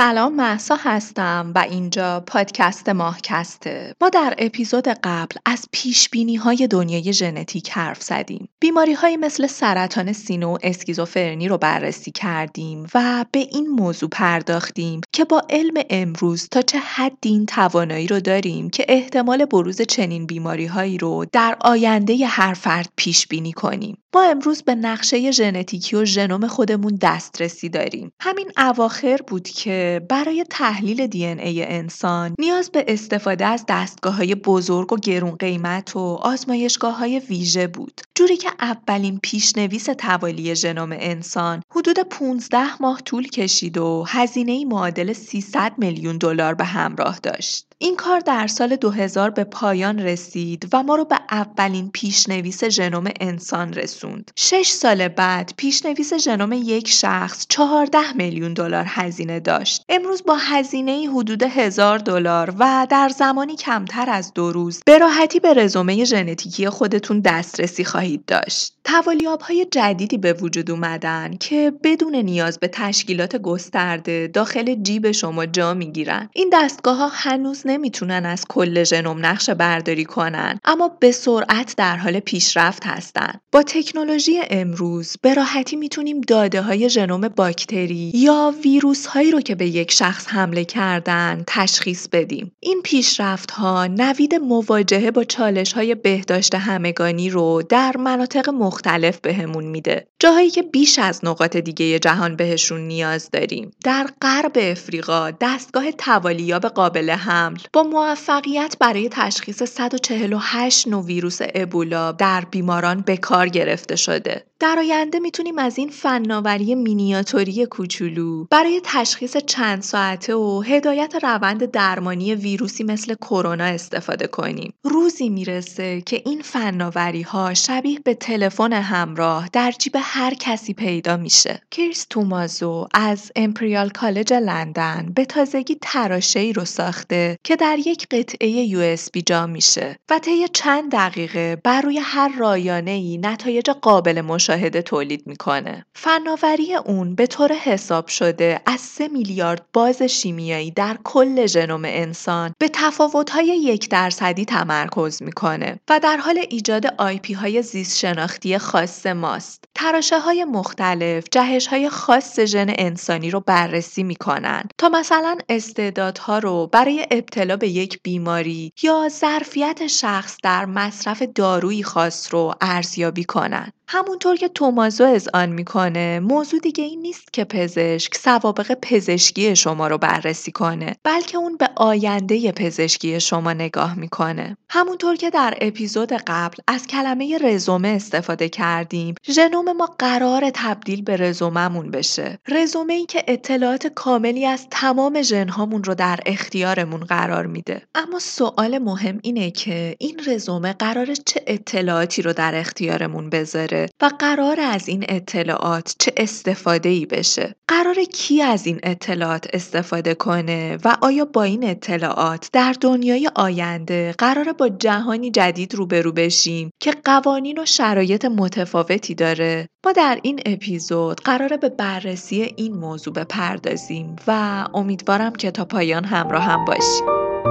[0.00, 6.66] سلام محسا هستم و اینجا پادکست ماهکسته ما در اپیزود قبل از پیش بینی های
[6.66, 8.48] دنیای ژنتیک حرف زدیم.
[8.60, 15.00] بیماری های مثل سرطان سینه و اسکیزوفرنی رو بررسی کردیم و به این موضوع پرداختیم
[15.12, 20.26] که با علم امروز تا چه حدی این توانایی رو داریم که احتمال بروز چنین
[20.26, 23.96] بیماری هایی رو در آینده هر فرد پیش بینی کنیم.
[24.14, 28.12] ما امروز به نقشه ژنتیکی و ژنوم خودمون دسترسی داریم.
[28.20, 34.34] همین اواخر بود که برای تحلیل دی ای انسان نیاز به استفاده از دستگاه های
[34.34, 38.00] بزرگ و گرون قیمت و آزمایشگاه های ویژه بود.
[38.14, 45.12] جوری که اولین پیشنویس توالی ژنوم انسان حدود 15 ماه طول کشید و هزینه معادل
[45.12, 47.69] 300 میلیون دلار به همراه داشت.
[47.82, 53.04] این کار در سال 2000 به پایان رسید و ما رو به اولین پیشنویس ژنوم
[53.20, 54.30] انسان رسوند.
[54.36, 59.84] شش سال بعد پیشنویس ژنوم یک شخص 14 میلیون دلار هزینه داشت.
[59.88, 65.40] امروز با هزینه حدود هزار دلار و در زمانی کمتر از دو روز به راحتی
[65.40, 68.74] به رزومه ژنتیکی خودتون دسترسی خواهید داشت.
[68.84, 75.46] توالیاب های جدیدی به وجود اومدن که بدون نیاز به تشکیلات گسترده داخل جیب شما
[75.46, 76.28] جا می‌گیرن.
[76.34, 81.96] این دستگاه ها هنوز نمی‌تونن از کل ژنوم نقشه برداری کنن اما به سرعت در
[81.96, 83.40] حال پیشرفت هستن.
[83.52, 89.54] با تکنولوژی امروز به راحتی می‌تونیم داده های ژنوم باکتری یا ویروس هایی رو که
[89.54, 92.52] به یک شخص حمله کردن تشخیص بدیم.
[92.60, 99.64] این پیشرفت ها نوید مواجهه با چالش های بهداشت همگانی رو در مناطق مختلف بهمون
[99.64, 100.06] میده.
[100.18, 103.70] جاهایی که بیش از نقاط دیگه جهان بهشون نیاز داریم.
[103.84, 112.12] در غرب افریقا دستگاه توالیاب قابل حمل با موفقیت برای تشخیص 148 نوع ویروس ابولا
[112.12, 114.49] در بیماران به کار گرفته شده.
[114.60, 121.70] در آینده می‌تونیم از این فناوری مینیاتوری کوچولو برای تشخیص چند ساعته و هدایت روند
[121.70, 124.72] درمانی ویروسی مثل کرونا استفاده کنیم.
[124.84, 131.16] روزی می‌رسه که این فناوری ها شبیه به تلفن همراه در جیب هر کسی پیدا
[131.16, 131.62] میشه.
[131.70, 138.06] کریس تومازو از امپریال کالج لندن به تازگی تراشه ای رو ساخته که در یک
[138.10, 144.20] قطعه USB جا میشه و طی چند دقیقه بر روی هر رایانه ای نتایج قابل
[144.20, 145.86] مشاهده تولید می‌کنه.
[145.94, 152.54] فناوری اون به طور حساب شده از 3 میلیارد باز شیمیایی در کل ژنوم انسان
[152.58, 159.06] به تفاوت‌های یک درصدی تمرکز می‌کنه و در حال ایجاد IP های زیست شناختی خاص
[159.06, 159.64] ماست.
[159.74, 166.66] تراشه های مختلف جهش های خاص ژن انسانی رو بررسی می‌کنن تا مثلا استعدادها رو
[166.72, 173.72] برای ابتلا به یک بیماری یا ظرفیت شخص در مصرف دارویی خاص رو ارزیابی کنن.
[173.92, 179.98] همونطور که تومازو آن می‌کنه موضوع دیگه این نیست که پزشک سوابق پزشکی شما رو
[179.98, 184.56] بررسی کنه بلکه اون به آینده پزشکی شما نگاه می‌کنه.
[184.70, 191.16] همونطور که در اپیزود قبل از کلمه رزومه استفاده کردیم ژنوم ما قرار تبدیل به
[191.16, 192.38] رزوممون بشه.
[192.48, 197.82] رزومه ای که اطلاعات کاملی از تمام ژنهامون رو در اختیارمون قرار میده.
[197.94, 204.10] اما سوال مهم اینه که این رزومه قرار چه اطلاعاتی رو در اختیارمون بذاره؟ و
[204.18, 210.78] قرار از این اطلاعات چه استفاده ای بشه؟ قرار کی از این اطلاعات استفاده کنه
[210.84, 216.92] و آیا با این اطلاعات در دنیای آینده قرار با جهانی جدید روبرو بشیم که
[217.04, 224.16] قوانین و شرایط متفاوتی داره؟ ما در این اپیزود قراره به بررسی این موضوع بپردازیم
[224.26, 227.49] و امیدوارم که تا پایان همراه هم باشیم.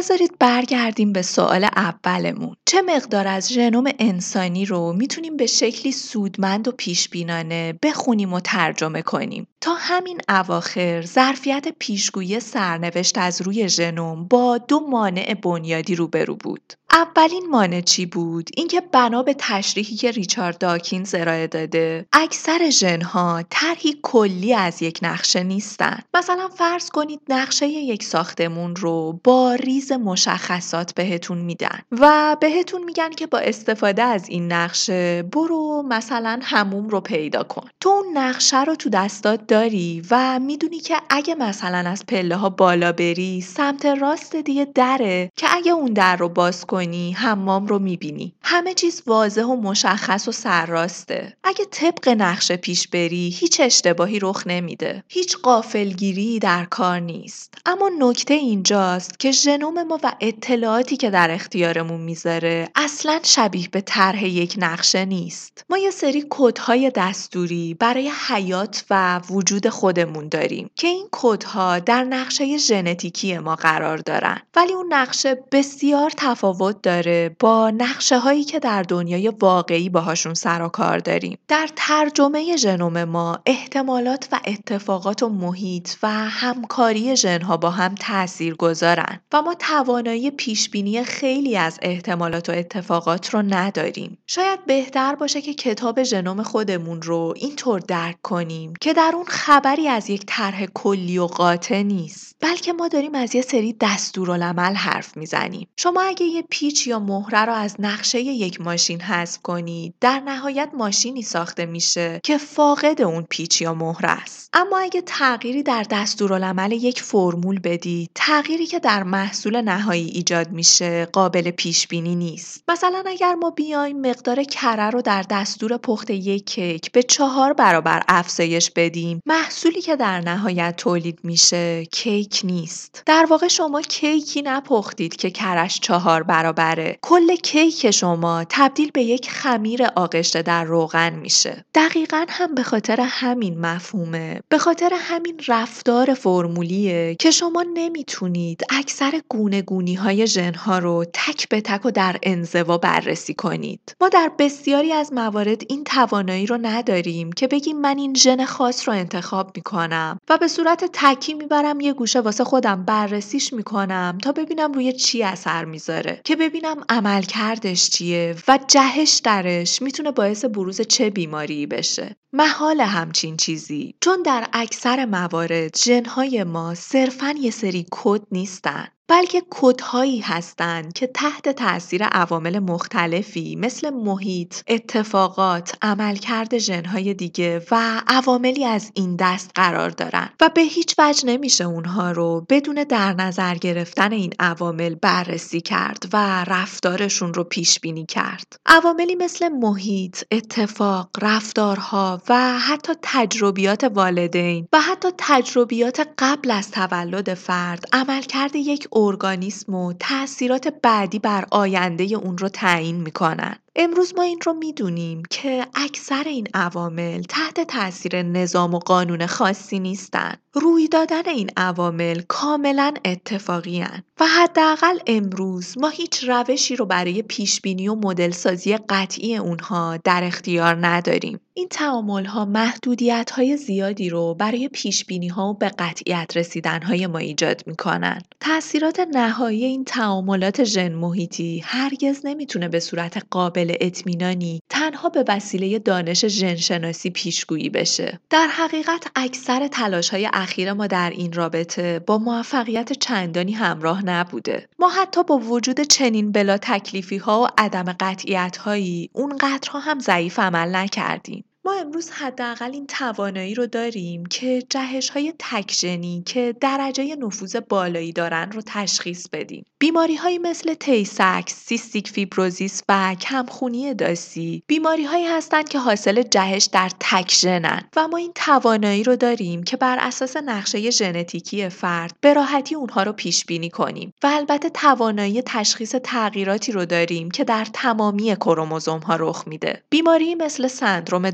[0.00, 2.56] بذارید برگردیم به سوال اولمون.
[2.66, 9.02] چه مقدار از ژنوم انسانی رو می‌تونیم به شکلی سودمند و پیشبینانه بخونیم و ترجمه
[9.02, 16.36] کنیم؟ تا همین اواخر ظرفیت پیشگویی سرنوشت از روی ژنوم با دو مانع بنیادی روبرو
[16.36, 16.72] بود.
[16.92, 23.42] اولین مانع چی بود؟ اینکه بنا به تشریحی که ریچارد داکینز ارائه داده اکثر ژنها
[23.50, 25.98] طرحی کلی از یک نقشه نیستن.
[26.14, 33.10] مثلا فرض کنید نقشه یک ساختمون رو با ریز مشخصات بهتون میدن و بهتون میگن
[33.10, 37.68] که با استفاده از این نقشه برو مثلا هموم رو پیدا کن.
[37.80, 42.50] تو اون نقشه رو تو دستات داری و می‌دونی که اگه مثلا از پله ها
[42.50, 47.66] بالا بری سمت راست دیگه دره که اگه اون در رو باز کنی کنی حمام
[47.66, 48.32] رو می‌بینی.
[48.42, 51.36] همه چیز واضح و مشخص و سرراسته.
[51.44, 55.04] اگه طبق نقشه پیش بری هیچ اشتباهی رخ نمیده.
[55.08, 57.54] هیچ قافلگیری در کار نیست.
[57.66, 63.80] اما نکته اینجاست که ژنوم ما و اطلاعاتی که در اختیارمون می‌ذاره اصلا شبیه به
[63.80, 65.64] طرح یک نقشه نیست.
[65.70, 72.04] ما یه سری کدهای دستوری برای حیات و وجود خودمون داریم که این کدها در
[72.04, 74.40] نقشه ژنتیکی ما قرار دارن.
[74.56, 80.62] ولی اون نقشه بسیار تفاوت داره با نقشه هایی که در دنیای واقعی باهاشون سر
[80.62, 81.38] و کار داریم.
[81.48, 88.54] در ترجمه ژنوم ما احتمالات و اتفاقات و محیط و همکاری ژنها با هم تأثیر
[88.54, 94.18] گذارن و ما توانایی پیش بینی خیلی از احتمالات و اتفاقات رو نداریم.
[94.26, 99.88] شاید بهتر باشه که کتاب ژنوم خودمون رو اینطور درک کنیم که در اون خبری
[99.88, 105.16] از یک طرح کلی و قاطع نیست بلکه ما داریم از یه سری دستورالعمل حرف
[105.16, 105.68] می‌زنیم.
[105.76, 110.70] شما اگه یه پیچ یا مهره رو از نقشه یک ماشین حذف کنید در نهایت
[110.74, 114.50] ماشینی ساخته میشه که فاقد اون پیچ یا مهره است.
[114.52, 121.04] اما اگه تغییری در دستورالعمل یک فرمول بدید تغییری که در محصول نهایی ایجاد میشه
[121.12, 122.64] قابل پیش بینی نیست.
[122.68, 128.02] مثلا اگر ما بیایم مقدار کره رو در دستور پخت یک کیک به چهار برابر
[128.08, 133.02] افزایش بدیم محصولی که در نهایت تولید میشه کیک نیست.
[133.06, 136.22] در واقع شما کیکی نپختید که کرش چهار
[136.52, 136.98] برابره.
[137.02, 141.64] کل کیک شما تبدیل به یک خمیر آغشته در روغن میشه.
[141.74, 144.40] دقیقا هم به خاطر همین مفهومه.
[144.48, 151.48] به خاطر همین رفتار فرمولیه که شما نمی‌تونید اکثر گونه گونی های ژنها رو تک
[151.48, 153.94] به تک و در انزوا بررسی کنید.
[154.00, 158.88] ما در بسیاری از موارد این توانایی رو نداریم که بگیم من این ژن خاص
[158.88, 164.32] رو انتخاب می‌کنم و به صورت تکی می‌برم یه گوشه واسه خودم بررسیش می‌کنم تا
[164.32, 166.20] ببینم روی چی اثر می‌ذاره.
[166.24, 172.16] که ببینم عمل کردش چیه و جهش درش می‌تونه باعث بروز چه بیماری بشه.
[172.32, 179.42] محال همچین چیزی چون در اکثر موارد ژنهای ما صرفا یه سری کد نیستن بلکه
[179.50, 188.64] کدهایی هستند که تحت تاثیر عوامل مختلفی مثل محیط، اتفاقات، عملکرد ژنهای دیگه و عواملی
[188.64, 193.54] از این دست قرار دارن و به هیچ وجه نمیشه اونها رو بدون در نظر
[193.54, 198.56] گرفتن این عوامل بررسی کرد و رفتارشون رو پیش بینی کرد.
[198.66, 207.34] عواملی مثل محیط، اتفاق، رفتارها و حتی تجربیات والدین و حتی تجربیات قبل از تولد
[207.34, 213.56] فرد عملکرد یک ارگانیسم و تاثیرات بعدی بر آینده اون رو تعیین می‌کنن.
[213.76, 219.78] امروز ما این رو می‌دونیم که اکثر این عوامل تحت تاثیر نظام و قانون خاصی
[219.78, 220.34] نیستن.
[220.54, 224.02] روی دادن این عوامل کاملا اتفاقی هن.
[224.20, 229.96] و حداقل امروز ما هیچ روشی رو برای پیش بینی و مدل سازی قطعی اونها
[229.96, 231.40] در اختیار نداریم.
[231.54, 236.82] این تعامل ها محدودیت های زیادی رو برای پیش بینی ها و به قطعیت رسیدن
[236.82, 238.22] های ما ایجاد می‌کنن.
[238.40, 245.78] تاثیرات نهایی این تعاملات ژن محیطی هرگز نمی‌تونه به صورت قابل اطمینانی تنها به وسیله
[245.78, 248.20] دانش ژنشناسی پیشگویی بشه.
[248.30, 254.68] در حقیقت اکثر تلاش های اخیر ما در این رابطه با موفقیت چندانی همراه نبوده.
[254.78, 260.38] ما حتی با وجود چنین بلا تکلیفی ها و عدم قطعیت هایی اونقدرها هم ضعیف
[260.38, 261.44] عمل نکردیم.
[261.70, 268.12] ما امروز حداقل این توانایی رو داریم که جهش های تکژنی که درجه نفوذ بالایی
[268.12, 269.64] دارن رو تشخیص بدیم.
[269.78, 276.64] بیماری هایی مثل تیسکس، سیستیک فیبروزیس و کمخونی داسی بیماری هایی هستند که حاصل جهش
[276.64, 282.34] در تکژنن و ما این توانایی رو داریم که بر اساس نقشه ژنتیکی فرد به
[282.34, 287.66] راحتی اونها رو پیش بینی کنیم و البته توانایی تشخیص تغییراتی رو داریم که در
[287.72, 289.82] تمامی کروموزوم ها رخ میده.
[289.90, 291.30] بیماری مثل سندروم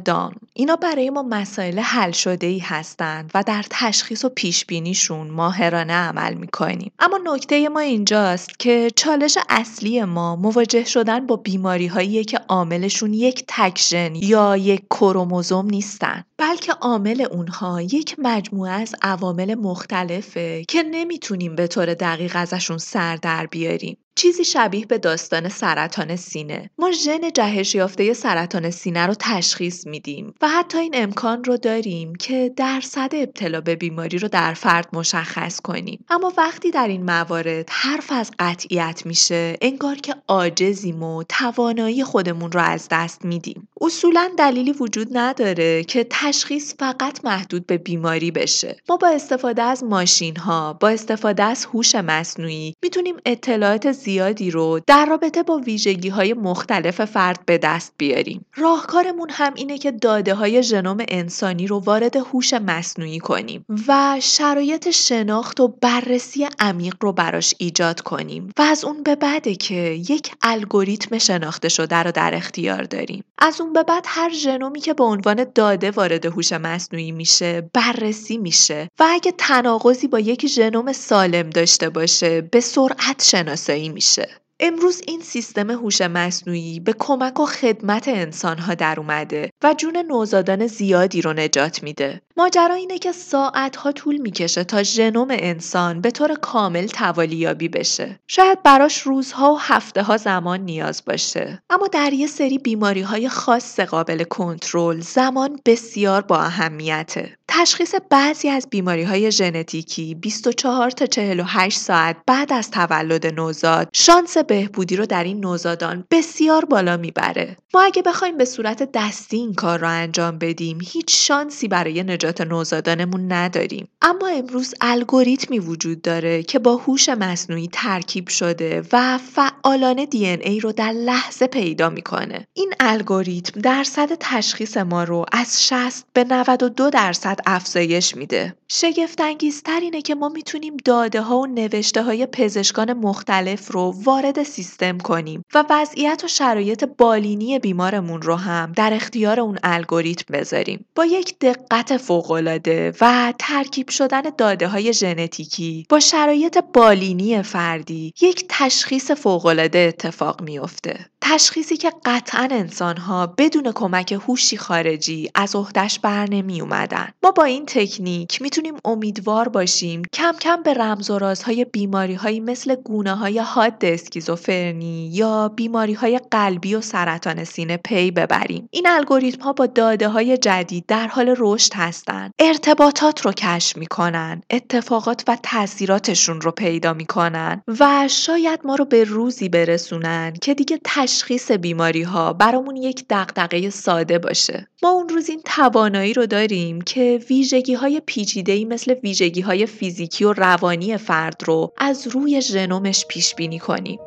[0.55, 5.93] اینا برای ما مسائل حل شده ای هستند و در تشخیص و پیش بینیشون ماهرانه
[5.93, 6.93] عمل می‌کنیم.
[6.99, 13.15] اما نکته ما اینجاست که چالش اصلی ما مواجه شدن با بیماری هایی که عاملشون
[13.15, 16.25] یک تکژن یا یک کروموزوم نیستن.
[16.39, 23.17] بلکه عامل اونها یک مجموعه از عوامل مختلفه که نمی‌تونیم به طور دقیق ازشون سر
[23.17, 23.97] در بیاریم.
[24.19, 26.71] چیزی شبیه به داستان سرطان سینه.
[26.79, 32.15] ما ژن جهش یافته سرطان سینه رو تشخیص میدیم و حتی این امکان رو داریم
[32.15, 36.05] که درصد ابتلا به بیماری رو در فرد مشخص کنیم.
[36.09, 42.53] اما وقتی در این موارد حرف از قطعیت میشه انگار که عاجزیم و توانایی خودمون
[42.53, 43.69] رو از دست میدیم.
[43.81, 48.77] اصولا دلیلی وجود نداره که تشخیص فقط محدود به بیماری بشه.
[48.89, 54.81] ما با استفاده از ماشین ها با استفاده از هوش مصنوعی می‌تونیم اطلاعات زیادی رو
[54.87, 58.47] در رابطه با ویژگی های مختلف فرد به دست بیاریم.
[58.55, 64.91] راهکارمون هم اینه که داده های ژنوم انسانی رو وارد هوش مصنوعی کنیم و شرایط
[64.91, 69.75] شناخت و بررسی عمیق رو براش ایجاد کنیم و از اون به بعده که
[70.09, 73.25] یک الگوریتم شناخته شده رو در اختیار داریم.
[73.39, 78.39] از اون به بعد هر ژنومی که به عنوان داده وارد هوش مصنوعی میشه بررسی
[78.39, 84.29] میشه و اگه تناقضی با یک ژنوم سالم داشته باشه به سرعت شناسایی میشه.
[84.61, 90.67] امروز این سیستم هوش مصنوعی به کمک و خدمت انسانها در اومده و جون نوزادان
[90.67, 92.23] زیادی رو نجات میده.
[92.37, 98.21] ماجرا اینه که ساعتها طول می‌کشه تا ژنوم انسان به طور کامل توالیابی بشه.
[98.27, 101.63] شاید براش روزها و هفته ها زمان نیاز باشه.
[101.71, 107.37] اما در یه سری بیماری های خاص قابل کنترل زمان بسیار با اهمیته.
[107.59, 114.39] تشخیص بعضی از بیماری های ژنتیکی 24 تا 48 ساعت بعد از تولد نوزاد شانس
[114.39, 117.57] بهبودی رو در این نوزادان بسیار بالا می‌بره.
[117.75, 122.41] ما اگه بخوایم به صورت دستی این کار رو انجام بدیم هیچ شانسی برای نجات
[122.41, 123.89] نوزادانمون نداریم.
[124.03, 130.61] اما امروز الگوریتمی وجود داره که با هوش مصنوعی ترکیب شده و فعالان دی ای
[130.61, 132.47] رو در لحظه پیدا می‌کنه.
[132.55, 138.55] این الگوریتم درصد تشخیص ما رو از 60 به 92 درصد افزایش میده.
[138.69, 144.99] شگفتانگیزتر اینه که ما می‌تونیم داده ها و نوشته های پزشکان مختلف رو وارد سیستم
[144.99, 150.87] کنیم و وضعیت و شرایط بالینی بیمارمون رو هم در اختیار اون الگوریتم بذاریم.
[150.95, 158.45] با یک دقت فوقالعاده و ترکیب شدن داده های ژنتیکی با شرایط بالینی فردی یک
[158.49, 161.07] تشخیص فوقالعاده اتفاق میافته.
[161.29, 167.09] تشخیصی که قطعا انسانها بدون کمک هوشی خارجی از عهدهش بر نمی اومدن.
[167.23, 172.41] ما با این تکنیک می‌تونیم امیدوار باشیم کم کم به رمز و رازهای بیماری هایی
[172.41, 178.69] مثل گونه های حاد اسکیزوفرنی یا بیماری های قلبی و سرطان سینه پی ببریم.
[178.71, 182.33] این الگوریتم ها با داده های جدید در حال رشد هستند.
[182.39, 189.05] ارتباطات رو کشف می‌کنن، اتفاقات و تاثیراتشون رو پیدا می‌کنن و شاید ما رو به
[189.05, 190.81] روزی برسونن که دیگه
[191.17, 194.69] تشخیص بیماری ها برامون یک دغدغه ساده باشه.
[194.83, 200.25] ما اون روز این توانایی رو داریم که ویژگی های پیچیده مثل ویژگی های فیزیکی
[200.25, 203.99] و روانی فرد رو از روی ژنومش پیش بینی کنیم.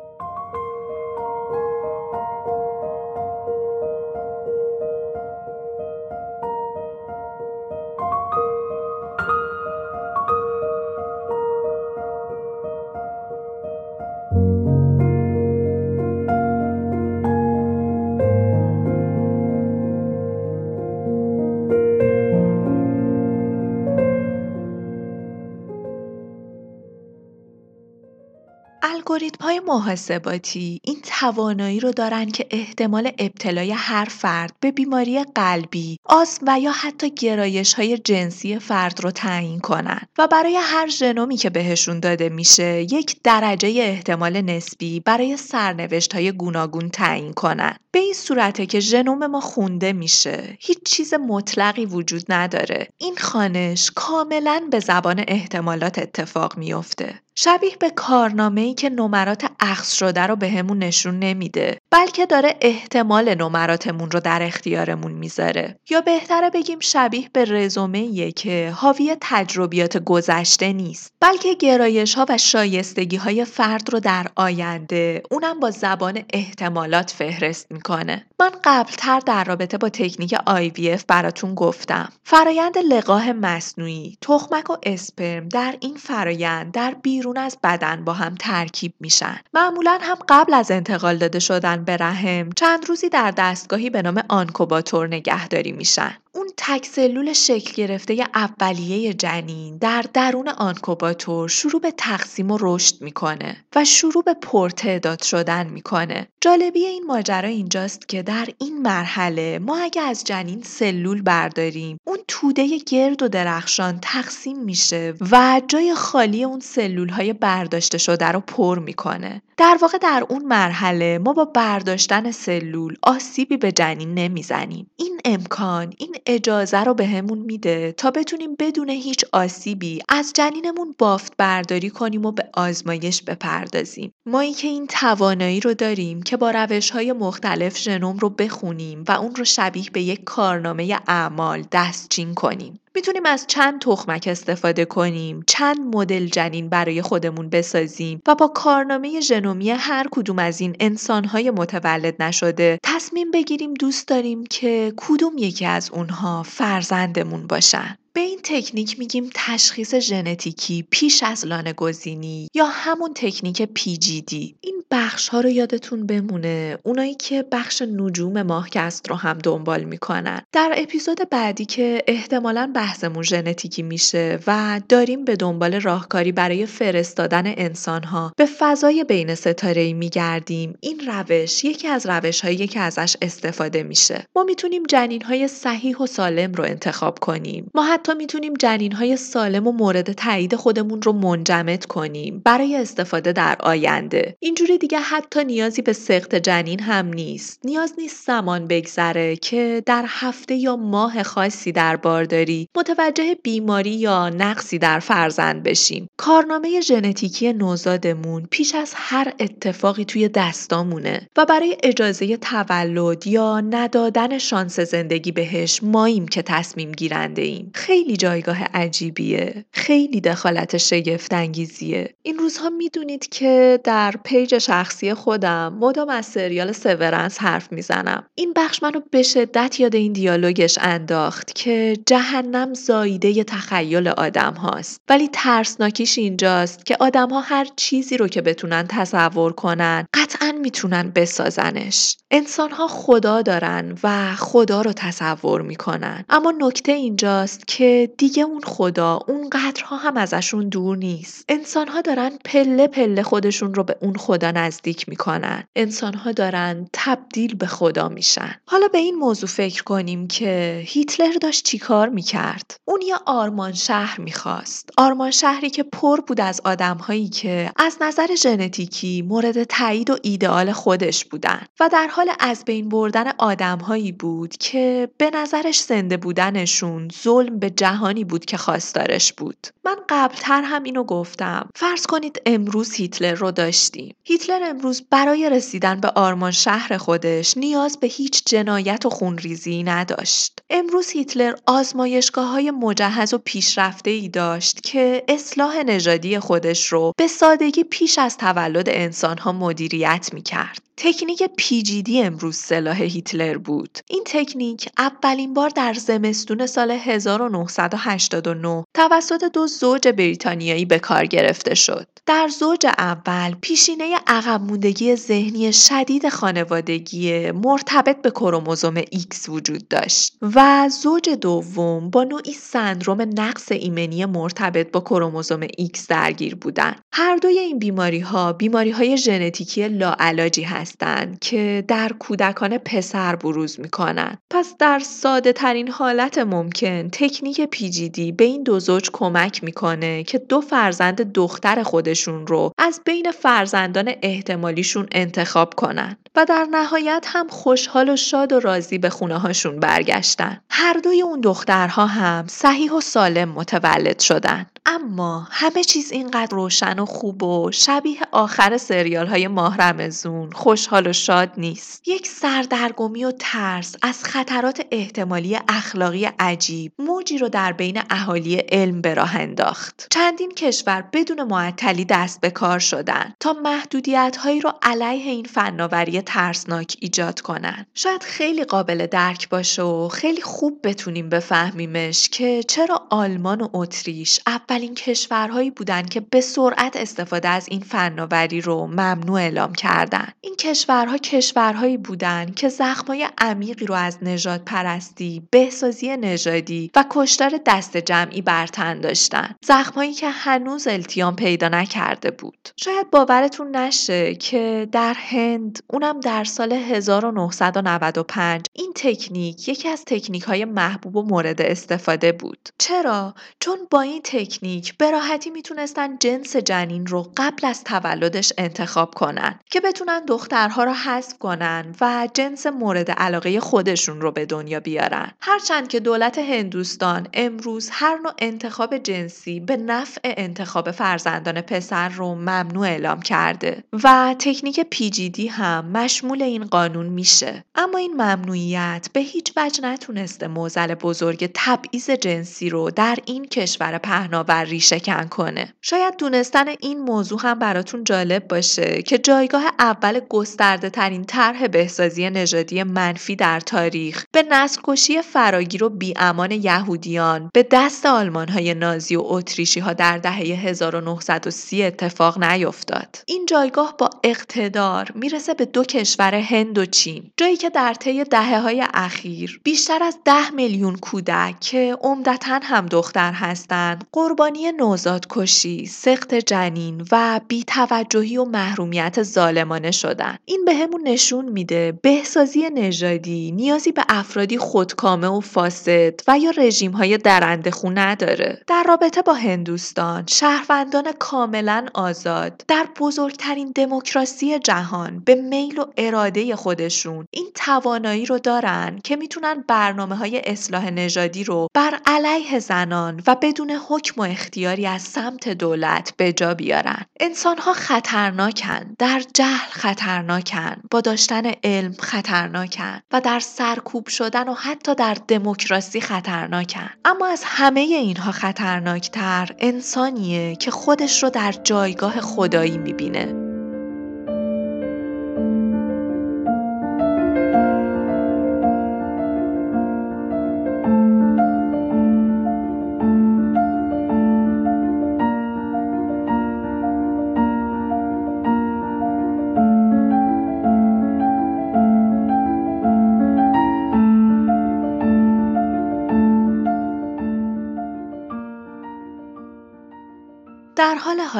[29.50, 36.46] های محاسباتی این توانایی رو دارن که احتمال ابتلای هر فرد به بیماری قلبی، آسم
[36.48, 41.50] و یا حتی گرایش های جنسی فرد رو تعیین کنن و برای هر ژنومی که
[41.50, 47.76] بهشون داده میشه یک درجه احتمال نسبی برای سرنوشت های گوناگون تعیین کنن.
[47.92, 50.56] به این صورته که ژنوم ما خونده میشه.
[50.60, 52.88] هیچ چیز مطلقی وجود نداره.
[52.98, 57.20] این خانش کاملا به زبان احتمالات اتفاق میافته.
[57.42, 63.34] شبیه به کارنامه ای که نمرات اخذ شده رو بهمون نشون نمیده بلکه داره احتمال
[63.34, 65.78] نمراتمون رو در اختیارمون می‌ذاره.
[65.90, 72.38] یا بهتره بگیم شبیه به رزومه که حاوی تجربیات گذشته نیست بلکه گرایش ها و
[72.38, 78.26] شایستگی های فرد رو در آینده اونم با زبان احتمالات فهرست می‌کنه.
[78.40, 82.08] من قبلتر در رابطه با تکنیک IVF براتون گفتم.
[82.24, 88.34] فرایند لقاه مصنوعی تخمک و اسپرم در این فرایند در بیرون از بدن با هم
[88.34, 89.40] ترکیب میشن.
[89.54, 94.22] معمولا هم قبل از انتقال داده شدن به رحم چند روزی در دستگاهی به نام
[94.28, 96.16] آنکوباتور نگهداری میشن.
[96.34, 103.02] اون تک سلول شکل گرفته اولیه جنین در درون آنکوباتور شروع به تقسیم و رشد
[103.02, 106.28] می‌کنه و شروع به پرتعداد شدن می‌کنه.
[106.40, 112.18] جالبی این ماجرا اینجاست که در این مرحله ما اگه از جنین سلول برداریم اون
[112.28, 118.40] توده گرد و درخشان تقسیم میشه و جای خالی اون سلول های برداشته شده رو
[118.40, 119.42] پر می‌کنه.
[119.60, 124.90] در واقع در اون مرحله ما با برداشتن سلول آسیبی به جنین نمی‌زنیم.
[124.96, 130.94] این امکان این اجازه رو بهمون به میده تا بتونیم بدون هیچ آسیبی از جنینمون
[130.98, 134.12] بافت برداری کنیم و به آزمایش بپردازیم.
[134.26, 139.12] ما که این توانایی رو داریم که با روش های مختلف ژنوم رو بخونیم و
[139.12, 142.80] اون رو شبیه به یک کارنامه اعمال دستچین کنیم.
[143.00, 149.20] می‌تونیم از چند تخمک استفاده کنیم، چند مدل جنین برای خودمون بسازیم و با کارنامه
[149.20, 155.66] ژنومی هر کدوم از این انسانهای متولد نشده تصمیم بگیریم دوست داریم که کدوم یکی
[155.66, 157.96] از اونها فرزندمون باشن.
[158.12, 164.69] به این تکنیک میگیم تشخیص ژنتیکی پیش از لانه گزینی یا همون تکنیک PGD این
[164.92, 166.78] بخش ها رو یادتون بمونه.
[166.82, 170.42] اونایی که بخش نجوم ماهکست رو هم دنبال می‌کنن.
[170.52, 177.42] در اپیزود بعدی که احتمالا بحثمون ژنتیکی میشه و داریم به دنبال راهکاری برای فرستادن
[177.46, 180.74] انسان ها به فضای بین ستاره میگردیم.
[180.80, 184.26] این روش یکی از روش هایی که ازش استفاده میشه.
[184.36, 187.70] ما می‌تونیم جنین های صحیح و سالم رو انتخاب کنیم.
[187.74, 192.42] ما حتی می‌تونیم جنین های سالم و مورد تایید خودمون رو منجمد کنیم.
[192.44, 194.36] برای استفاده در آینده.
[194.40, 197.60] اینجوری دیگه حتی نیازی به سقط جنین هم نیست.
[197.64, 204.28] نیاز نیست زمان بگذره که در هفته یا ماه خاصی در بارداری متوجه بیماری یا
[204.28, 206.08] نقصی در فرزند بشیم.
[206.16, 214.38] کارنامه ژنتیکی نوزادمون پیش از هر اتفاقی توی دستامونه و برای اجازه تولد یا ندادن
[214.38, 217.70] شانس زندگی بهش ماییم که تصمیم گیرنده ایم.
[217.74, 219.64] خیلی جایگاه عجیبیه.
[219.72, 226.72] خیلی دخالت شگفت انگیزیه این روزها می‌دونید که در page شخصی خودم مدام از سریال
[226.72, 228.26] Severance حرف می‌زنم.
[228.34, 235.00] این بخش منو به شدت یاد این دیالوگش انداخت که جهنم زاییده تخیل آدم هاست.
[235.08, 241.12] ولی ترسناکیش اینجاست که آدم ها هر چیزی رو که بتونن تصور کنن قطعا می‌تونن
[241.14, 242.16] بسازنش.
[242.30, 246.24] انسان ها خدا دارن و خدا رو تصور می‌کنن.
[246.28, 251.44] اما نکته اینجاست که دیگه اون خدا اون قدرها هم ازشون دور نیست.
[251.48, 255.64] انسان ها دارن پله پله خودشون رو به اون خدا نزدیک می‌کنن.
[255.76, 258.54] انسان ها دارن تبدیل به خدا میشن.
[258.66, 264.20] حالا به این موضوع فکر کنیم که هیتلر داشت چیکار می‌کرد؟ اون یه آرمان شهر
[264.20, 264.90] می‌خواست.
[264.96, 270.16] آرمان شهری که پر بود از آدم هایی که از نظر ژنتیکی مورد تایید و
[270.22, 275.80] ایدئال خودش بودن و در حال از بین بردن آدم هایی بود که به نظرش
[275.80, 279.66] زنده بودنشون ظلم به جهانی بود که خواستارش بود.
[279.84, 281.68] من قبلتر هم اینو گفتم.
[281.74, 284.14] فرض کنید امروز هیتلر رو داشتیم.
[284.24, 290.58] هیتلر امروز برای رسیدن به آرمان شهر خودش نیاز به هیچ جنایت و خونریزی نداشت
[290.70, 297.26] امروز هیتلر آزمایشگاه های مجهز و پیشرفته ای داشت که اصلاح نژادی خودش رو به
[297.26, 300.89] سادگی پیش از تولد انسان ها مدیریت می کرد.
[301.02, 303.98] تکنیک پیجیدی امروز سلاح هیتلر بود.
[304.08, 311.74] این تکنیک اولین بار در زمستون سال 1989 توسط دو زوج بریتانیایی به کار گرفته
[311.74, 312.06] شد.
[312.26, 320.36] در زوج اول پیشینه عقب موندگی ذهنی شدید خانوادگی مرتبط به کروموزوم X وجود داشت
[320.42, 327.00] و زوج دوم با نوعی سندروم نقص ایمنی مرتبط با کروموزوم X درگیر بودند.
[327.12, 333.80] هر دوی این بیماری ها بیماری های ژنتیکی لاعلاجی هستند که در کودکان پسر بروز
[333.80, 334.38] می‌کنن.
[334.50, 340.38] پس در ساده ترین حالت ممکن تکنیک پیجیدی به این دو زوج کمک می‌کنه که
[340.38, 347.48] دو فرزند دختر خودشون رو از بین فرزندان احتمالیشون انتخاب کنن و در نهایت هم
[347.48, 350.60] خوشحال و شاد و راضی به خونه هاشون برگشتن.
[350.70, 354.66] هر دوی اون دخترها هم صحیح و سالم متولد شدن.
[354.92, 361.06] اما همه چیز اینقدر روشن و خوب و شبیه آخر سریال های ماه رمزون خوشحال
[361.06, 362.08] و شاد نیست.
[362.08, 369.00] یک سردرگمی و ترس از خطرات احتمالی اخلاقی عجیب موجی رو در بین اهالی علم
[369.00, 370.06] به راه انداخت.
[370.10, 376.22] چندین کشور بدون معطلی دست به کار شدن تا محدودیت هایی رو علیه این فناوری
[376.22, 377.86] ترسناک ایجاد کنن.
[377.94, 384.40] شاید خیلی قابل درک باشه و خیلی خوب بتونیم بفهمیمش که چرا آلمان و اتریش
[384.80, 390.34] اولین کشورهایی بودند که به سرعت استفاده از این فناوری رو ممنوع اعلام کردند.
[390.40, 397.60] این کشورها کشورهایی بودند که زخمای عمیقی رو از نجات پرستی، بهسازی نژادی و کشتار
[397.66, 399.54] دست جمعی بر تن داشتن.
[399.64, 402.68] زخمایی که هنوز التیام پیدا نکرده بود.
[402.76, 410.42] شاید باورتون نشه که در هند اونم در سال 1995 این تکنیک یکی از تکنیک
[410.42, 412.68] های محبوب و مورد استفاده بود.
[412.78, 418.52] چرا؟ چون با این تکنیک تکنیک به راحتی می‌تونستن جنس جنین رو قبل از تولدش
[418.58, 424.46] انتخاب کنن که بتونن دخترها رو حذف کنن و جنس مورد علاقه خودشون رو به
[424.46, 425.30] دنیا بیارن.
[425.40, 432.34] هرچند که دولت هندوستان امروز هر نوع انتخاب جنسی به نفع انتخاب فرزندان پسر رو
[432.34, 437.64] ممنوع اعلام کرده و تکنیک پیجیدی هم مشمول این قانون میشه.
[437.74, 443.98] اما این ممنوعیت به هیچ وجه نتونسته موزل بزرگ تبعیض جنسی رو در این کشور
[443.98, 450.90] پهناور ریشهکن کنه شاید دونستن این موضوع هم براتون جالب باشه که جایگاه اول گسترده
[450.90, 457.66] ترین طرح بهسازی نژادی منفی در تاریخ به نسل کشی فراگیر و بیامان یهودیان به
[457.70, 463.16] دست آلمان های نازی و اتریشی ها در دهه 1930 اتفاق نیفتاد.
[463.26, 468.24] این جایگاه با اقتدار می‌رسه به دو کشور هند و چین جایی که در طی
[468.24, 475.26] دهه های اخیر بیشتر از ده میلیون کودک که عمدتا هم دختر هستند قربانی نوزاد
[475.30, 480.36] کشی، سخت جنین و بیتوجهی و محرومیت ظالمانه شدن.
[480.44, 486.50] این به همون نشون میده بهسازی نژادی نیازی به افرادی خودکامه و فاسد و یا
[486.50, 488.62] رژیم های درنده خو نداره.
[488.66, 496.56] در رابطه با هندوستان شهروندان کاملا آزاد در بزرگترین دموکراسی جهان به میل و اراده
[496.56, 503.22] خودشون این توانایی رو دارن که می‌تونن برنامه های اصلاح نژادی رو بر علیه زنان
[503.26, 507.04] و بدون حکم و اختیاری از سمت دولت به جا بیارن.
[507.20, 514.54] انسان ها خطرناکن، در جهل خطرناکن، با داشتن علم خطرناکن و در سرکوب شدن و
[514.54, 516.90] حتی در دموکراسی خطرناکن.
[517.04, 523.49] اما از همه اینها خطرناکتر انسانیه که خودش رو در جایگاه خدایی می‌بینه.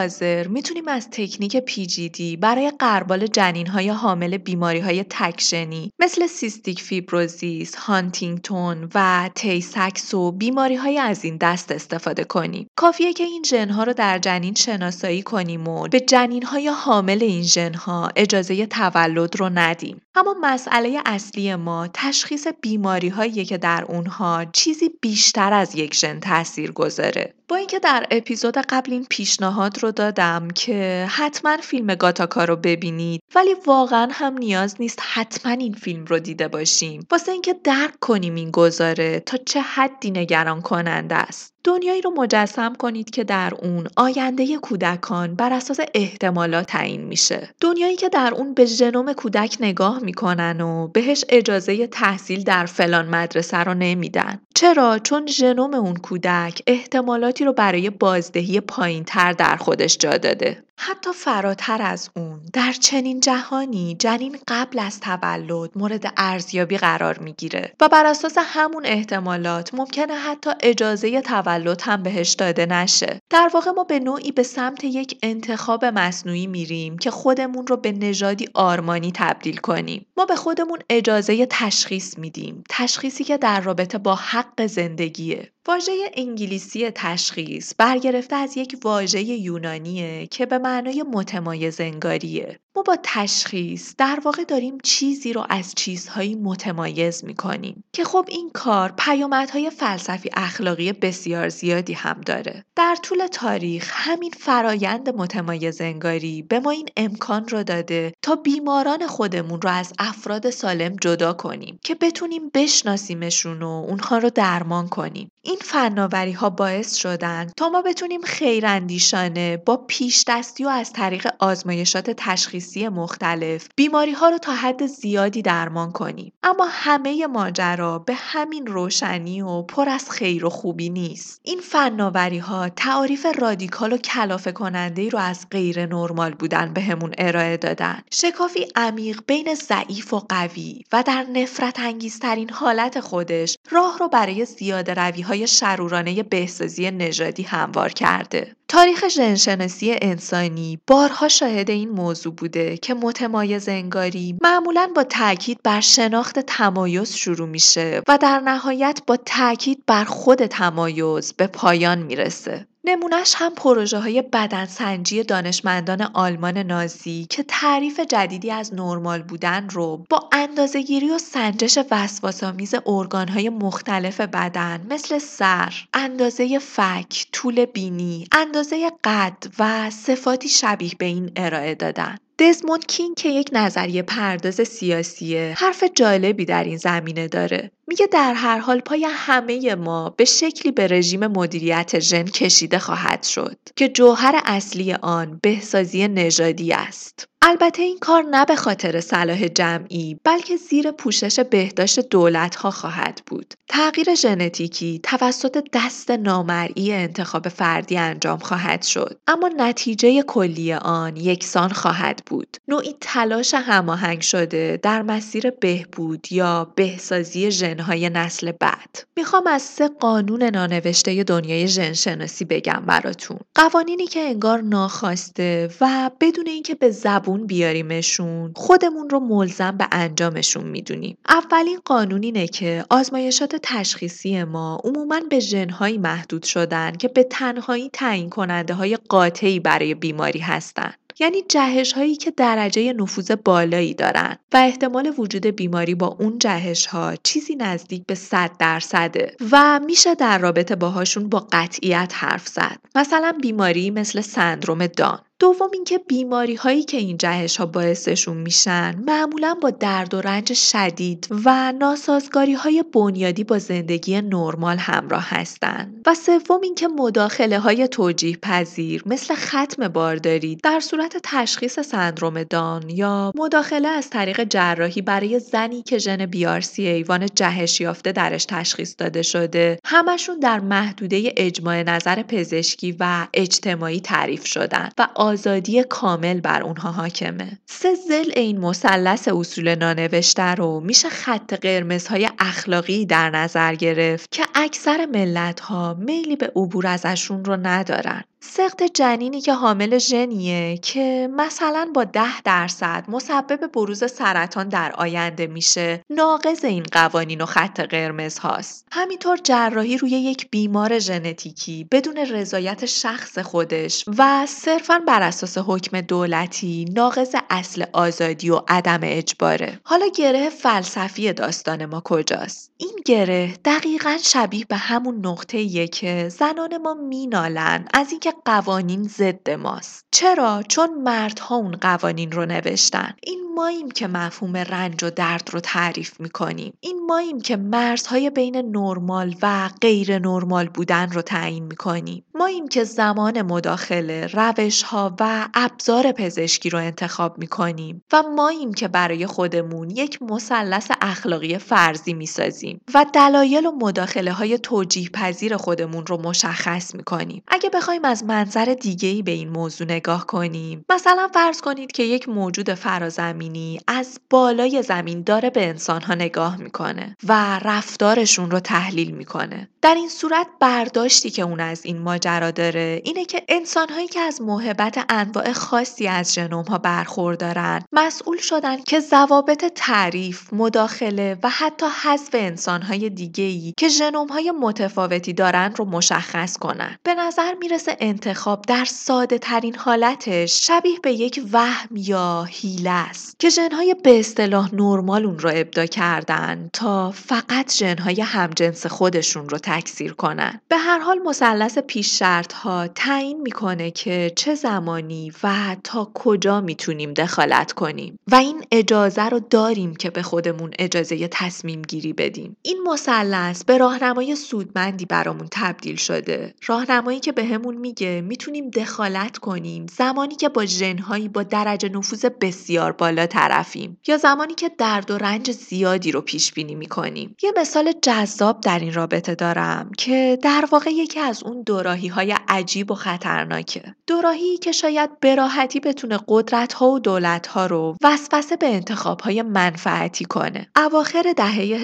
[0.00, 3.28] حاضر می‌تونیم از تکنیک PGD برای غربال
[3.66, 10.38] های حامل های تک‌ژنی مثل cystic fibrosis، هانتینگتون و Tay-Sachs و
[10.78, 12.66] های از این دست استفاده کنیم.
[12.76, 16.02] کافیه که این ژنها رو در جنین شناسایی کنیم و به
[16.46, 20.00] های حامل این ژنها اجازه تولد رو ندیم.
[20.14, 26.72] اما مسئله اصلی ما تشخیص بیماری که در اونها چیزی بیشتر از یک ژن تاثیر
[26.72, 27.34] گذاره.
[27.50, 33.22] با اینکه در اپیزود قبل این پیشنهاد رو دادم که حتما فیلم گاتاکا رو ببینید
[33.34, 37.06] ولی واقعا هم نیاز نیست حتما این فیلم رو دیده باشیم.
[37.10, 41.54] واسه اینکه درک کنیم این گذاره تا چه حدی نگران کننده است.
[41.64, 47.48] دنیایی رو مجسم کنید که در اون آینده کودکان بر اساس احتمالات تعیین میشه.
[47.60, 53.08] دنیایی که در اون به ژنوم کودک نگاه می‌کنن و بهش اجازه تحصیل در فلان
[53.08, 54.40] مدرسه رو نمیدن.
[54.54, 60.64] چرا؟ چون ژنوم اون کودک احتمالاتی رو برای بازدهی پایینتر در خودش جا داده.
[60.82, 67.72] حتی فراتر از اون در چنین جهانی جنین قبل از تولد مورد ارزیابی قرار می‌گیره
[67.80, 73.18] و بر اساس همون احتمالات ممکنه حتی اجازه تولد هم بهش داده نشه.
[73.30, 77.92] در واقع ما به نوعی به سمت یک انتخاب مصنوعی میریم که خودمون رو به
[77.92, 80.06] نژادی آرمانی تبدیل کنیم.
[80.16, 82.64] ما به خودمون اجازه تشخیص میدیم.
[82.70, 85.52] تشخیصی که در رابطه با حق زندگیه.
[85.66, 92.58] واژه انگلیسی تشخیص برگرفته از یک واژه یونانیه که به معنای متمایز انگاریه.
[92.76, 98.50] ما با تشخیص در واقع داریم چیزی رو از چیزهایی متمایز می‌کنیم که خب این
[98.54, 102.64] کار پیامدهای فلسفی اخلاقی بسیار زیادی هم داره.
[102.76, 109.06] در طول تاریخ همین فرایند متمایز انگاری به ما این امکان رو داده تا بیماران
[109.06, 115.30] خودمون رو از افراد سالم جدا کنیم که بتونیم بشناسیمشون و اونها رو درمان کنیم.
[115.50, 121.28] این فناوری ها باعث شدن تا ما بتونیم خیراندیشانه با پیش دستی و از طریق
[121.38, 126.32] آزمایشات تشخیصی مختلف بیماری ها رو تا حد زیادی درمان کنیم.
[126.42, 131.40] اما همه ماجرا به همین روشنی و پر از خیر و خوبی نیست.
[131.42, 137.28] این فناوری ها تعاریف رادیکال و کلافه کننده رو از غیر نرمال بودن بهمون به
[137.28, 138.02] ارائه دادن.
[138.10, 144.44] شکافی عمیق بین ضعیف و قوی و در نفرت انگیزترین حالت خودش راه رو برای
[144.44, 148.56] زیاده روی های شرورانه بهسازی نژادی هموار کرده.
[148.68, 155.80] تاریخ ژنشناسی انسانی بارها شاهد این موضوع بوده که متمایز انگاری معمولا با تاکید بر
[155.80, 162.66] شناخت تمایز شروع میشه و در نهایت با تاکید بر خود تمایز به پایان می‌رسه.
[162.90, 170.04] نمونهش هم پروژه های بدنسنجی دانشمندان آلمان نازی که تعریف جدیدی از نرمال بودن رو
[170.10, 178.92] با اندازهگیری و سنجش وسواسآمیز ارگانهای مختلف بدن مثل سر، اندازه فک، طول بینی، اندازه
[179.04, 182.16] قد و صفاتی شبیه به این ارائه دادن.
[182.38, 188.34] دزموند کینگ که یک نظریه پرداز سیاسیه حرف جالبی در این زمینه داره میگه در
[188.34, 193.88] هر حال پای همه ما به شکلی به رژیم مدیریت ژن کشیده خواهد شد که
[193.88, 200.56] جوهر اصلی آن بهسازی نژادی است البته این کار نه به خاطر صلاح جمعی بلکه
[200.56, 203.54] زیر پوشش بهداشت دولت ها خواهد بود.
[203.68, 211.68] تغییر ژنتیکی توسط دست نامرئی انتخاب فردی انجام خواهد شد اما نتیجه کلی آن یکسان
[211.68, 212.56] خواهد بود.
[212.68, 217.50] نوعی تلاش هماهنگ شده در مسیر بهبود یا بهسازی
[217.80, 219.04] ژنهای نسل بعد.
[219.16, 223.38] می‌خوام از سه قانون نانوشته دنیای ژن شناسی بگم براتون.
[223.54, 230.64] قوانینی که انگار ناخواسته و بدون اینکه به زبون بیاریمشون خودمون رو ملزم به انجامشون
[230.64, 237.22] می‌دونیم اولین قانون اینه که آزمایشات تشخیصی ما عموما به ژنهایی محدود شدن که به
[237.22, 243.94] تنهایی تعیین کننده های قاطعی برای بیماری هستند یعنی جهش هایی که درجه نفوذ بالایی
[243.94, 249.80] دارن و احتمال وجود بیماری با اون جهش ها چیزی نزدیک به 100 درصده و
[249.86, 252.78] میشه در رابطه باهاشون با قطعیت حرف زد.
[252.94, 255.20] مثلا بیماری مثل سندروم دان.
[255.40, 260.52] دوم اینکه بیماری هایی که این جهش ها باعثشون میشن معمولا با درد و رنج
[260.52, 267.88] شدید و ناسازگاری های بنیادی با زندگی نرمال همراه هستند و سوم اینکه مداخله های
[267.88, 275.02] توجیه پذیر مثل ختم بارداری در صورت تشخیص سندروم دان یا مداخله از طریق جراحی
[275.02, 281.32] برای زنی که ژن بیارسی ایوان جهش یافته درش تشخیص داده شده همشون در محدوده
[281.36, 287.58] اجماع نظر پزشکی و اجتماعی تعریف شدن و آزادی کامل بر اونها حاکمه.
[287.66, 294.42] سه زل این مثلث اصول نانوشته رو میشه خط قرمزهای اخلاقی در نظر گرفت که
[294.54, 298.24] اکثر ملت ها میلی به عبور ازشون رو ندارن.
[298.42, 305.46] سقط جنینی که حامل ژنیه که مثلا با ده درصد مسبب بروز سرطان در آینده
[305.46, 306.04] میشه.
[306.10, 308.86] ناقض این قوانین و خط قرمز هاست.
[308.92, 316.00] همینطور جراحی روی یک بیمار ژنتیکی بدون رضایت شخص خودش و صرفا بر اساس حکم
[316.00, 319.80] دولتی ناقض اصل آزادی و عدم اجباره.
[319.84, 326.76] حالا گره فلسفی داستان ما کجاست؟ این گره دقیقا شبیه به همون نقطه که زنان
[326.76, 330.06] ما مینالن از اینکه قوانین ضد ماست.
[330.10, 333.14] چرا؟ چون مردها اون قوانین رو نوشتن.
[333.22, 336.72] این ماییم که مفهوم رنج و درد رو تعریف می‌کنیم.
[336.80, 342.24] این ماییم که مرزهای بین نرمال و غیر نرمال بودن رو تعیین می‌کنیم.
[342.34, 348.02] ماییم که زمان مداخله روش ها و ابزار پزشکی رو انتخاب می‌کنیم.
[348.12, 352.69] و ماییم که برای خودمون یک مثلث اخلاقی فرضی می‌سازیم.
[352.94, 357.42] و دلایل و مداخله های توجیه پذیر خودمون رو مشخص می‌کنیم.
[357.48, 362.02] اگه بخوایم از منظر دیگه ای به این موضوع نگاه کنیم مثلا فرض کنید که
[362.02, 369.10] یک موجود فرازمینی از بالای زمین داره به انسانها نگاه می‌کنه و رفتارشون رو تحلیل
[369.10, 369.68] می‌کنه.
[369.82, 374.42] در این صورت برداشتی که اون از این ماجرا داره اینه که انسانهایی که از
[374.42, 381.86] محبت انواع خاصی از ژنوم ها برخوردارن مسئول شدن که ضوابط تعریف مداخله و حتی
[382.02, 386.96] حذف انسانهای دیگه ای که ژنوم های متفاوتی دارن رو مشخص کنن.
[387.02, 393.38] به نظر می‌رسه انتخاب در ساده ترین حالتش شبیه به یک وهم یا هیله است
[393.38, 399.58] که ژنهای به اصطلاح نرمال اون رو ابدا کردن تا فقط ژنهای همجنس خودشون رو
[399.58, 400.60] تکثیر کنن.
[400.68, 406.60] به هر حال مثلث پیش شرط ها تعیین می‌کنه که چه زمانی و تا کجا
[406.60, 412.49] می‌تونیم دخالت کنیم و این اجازه رو داریم که به خودمون اجازه تصمیم گیری بدیم.
[412.62, 416.54] این مثلث به راهنمای سودمندی برامون تبدیل شده.
[416.66, 422.92] راهنمایی که بهمون میگه می‌تونیم دخالت کنیم زمانی که با ژنهایی با درجه نفوذ بسیار
[422.92, 427.36] بالا طرفیم یا زمانی که درد و رنج زیادی رو پیش بینی می‌کنیم.
[427.42, 432.36] یه مثال جذاب در این رابطه دارم که در واقع یکی از اون دوراهی های
[432.48, 433.94] عجیب و خطرناکه.
[434.06, 439.20] دوراهی که شاید به راحتی بتونه قدرت ها و دولت ها رو وسوسه به انتخاب
[439.20, 440.70] های منفعتی کنه.
[440.76, 441.76] اواخر دهه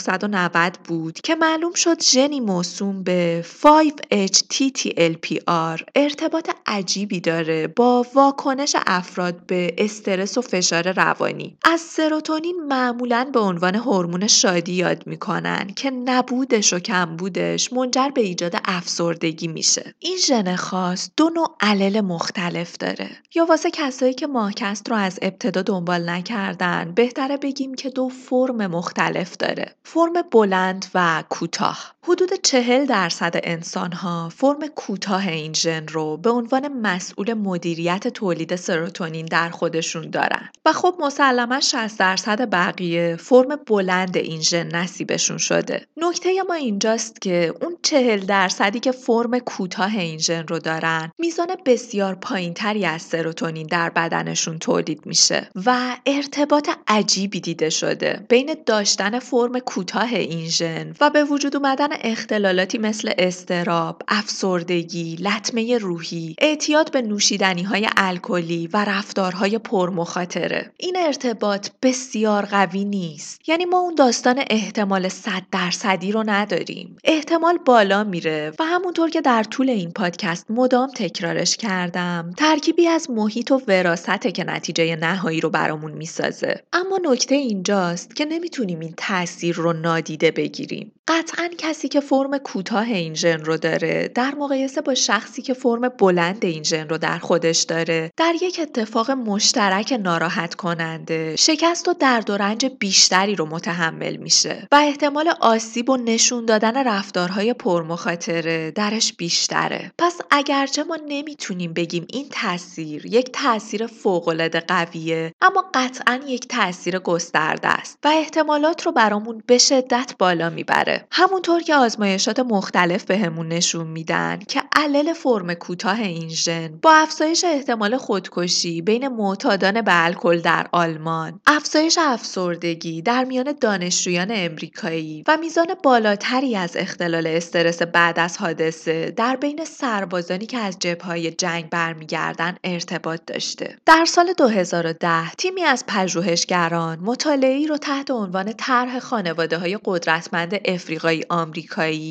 [0.00, 8.76] 1990 بود که معلوم شد ژنی موسوم به 5-HTTLPR LPR ارتباط عجیبی داره با واکنش
[8.86, 11.56] افراد به استرس و فشار روانی.
[11.64, 18.20] از سروتونین معمولا به عنوان هورمون شادی یاد می‌کنن که نبودش و کمبودش منجر به
[18.20, 19.94] ایجاد افسردگی میشه.
[19.98, 23.10] این ژن خاص دو نوع علل مختلف داره.
[23.34, 28.66] یا واسه کسایی که ماهکست رو از ابتدا دنبال نکردن بهتره بگیم که دو فرم
[28.66, 29.74] مختلف داره.
[29.84, 31.94] فرم بلند و کوتاه.
[32.02, 38.56] حدود چهل درصد انسان ها فرم کوتاه این ژن رو به عنوان مسئول مدیریت تولید
[38.56, 40.48] سروتونین در خودشون دارن.
[40.66, 45.86] و خب مسلما 60 درصد بقیه فرم بلند این ژن نصیبشون شده.
[45.96, 51.48] نکته ما اینجاست که اون چهل درصدی که فرم کوتاه این ژن رو دارن میزان
[51.66, 59.18] بسیار پایینتری از سروتونین در بدنشون تولید میشه و ارتباط عجیبی دیده شده بین داشتن
[59.18, 66.92] فرم کوتاه این ژن و به وجود اومدن اختلالاتی مثل استراب، افسردگی، لطمه روحی، اعتیاد
[66.92, 70.72] به نوشیدنی های الکلی و رفتارهای پرمخاطره.
[70.76, 73.48] این ارتباط بسیار قوی نیست.
[73.48, 76.96] یعنی ما اون داستان احتمال 100 درصدی رو نداریم.
[77.04, 83.10] احتمال بالا میره و همونطور که در طول این پادکست مدام تکرارش کردم، ترکیبی از
[83.10, 86.62] محیط و وراسته که نتیجه نهایی رو برامون می‌سازه.
[86.72, 90.92] اما نکته اینجاست که نمی‌تونیم این تاثیر رو نادیده بگیریم.
[91.08, 95.88] قطعا کسی که فرم کوتاه این ژن رو داره در مقایسه با شخصی که فرم
[95.88, 101.92] بلند این ژن رو در خودش داره در یک اتفاق مشترک ناراحت کننده شکست و
[101.92, 108.70] درد و رنج بیشتری رو متحمل میشه و احتمال آسیب و نشون دادن رفتارهای پرمخاطره
[108.70, 109.92] درش بیشتره.
[109.98, 116.98] پس اگرچه ما نمی‌تونیم بگیم این تاثیر یک تاثیر فوقالعاده قویه اما قطعا یک تاثیر
[116.98, 121.06] گسترده است و احتمالات رو برامون به شدت بالا می‌بره.
[121.10, 126.92] همونطور که آزمایشات مختلف بهمون به نشون میدن که علل فرم کوتاه این ژن با
[126.92, 135.24] افزایش احتمال خودکشی بین معتادان به الکل در آلمان، افزایش افسردگی در میان دانشجویان امریکایی
[135.28, 141.30] و میزان بالاتری از اختلال استرس بعد از حادثه در بین سربازانی که از جبههای
[141.30, 143.76] جنگ برمیگردن ارتباط داشته.
[143.86, 151.24] در سال 2010 تیمی از پژوهشگران مطالعه‌ای رو تحت عنوان طرح خانواده های قدرتمند افریقایی
[151.28, 151.59] آمریکایی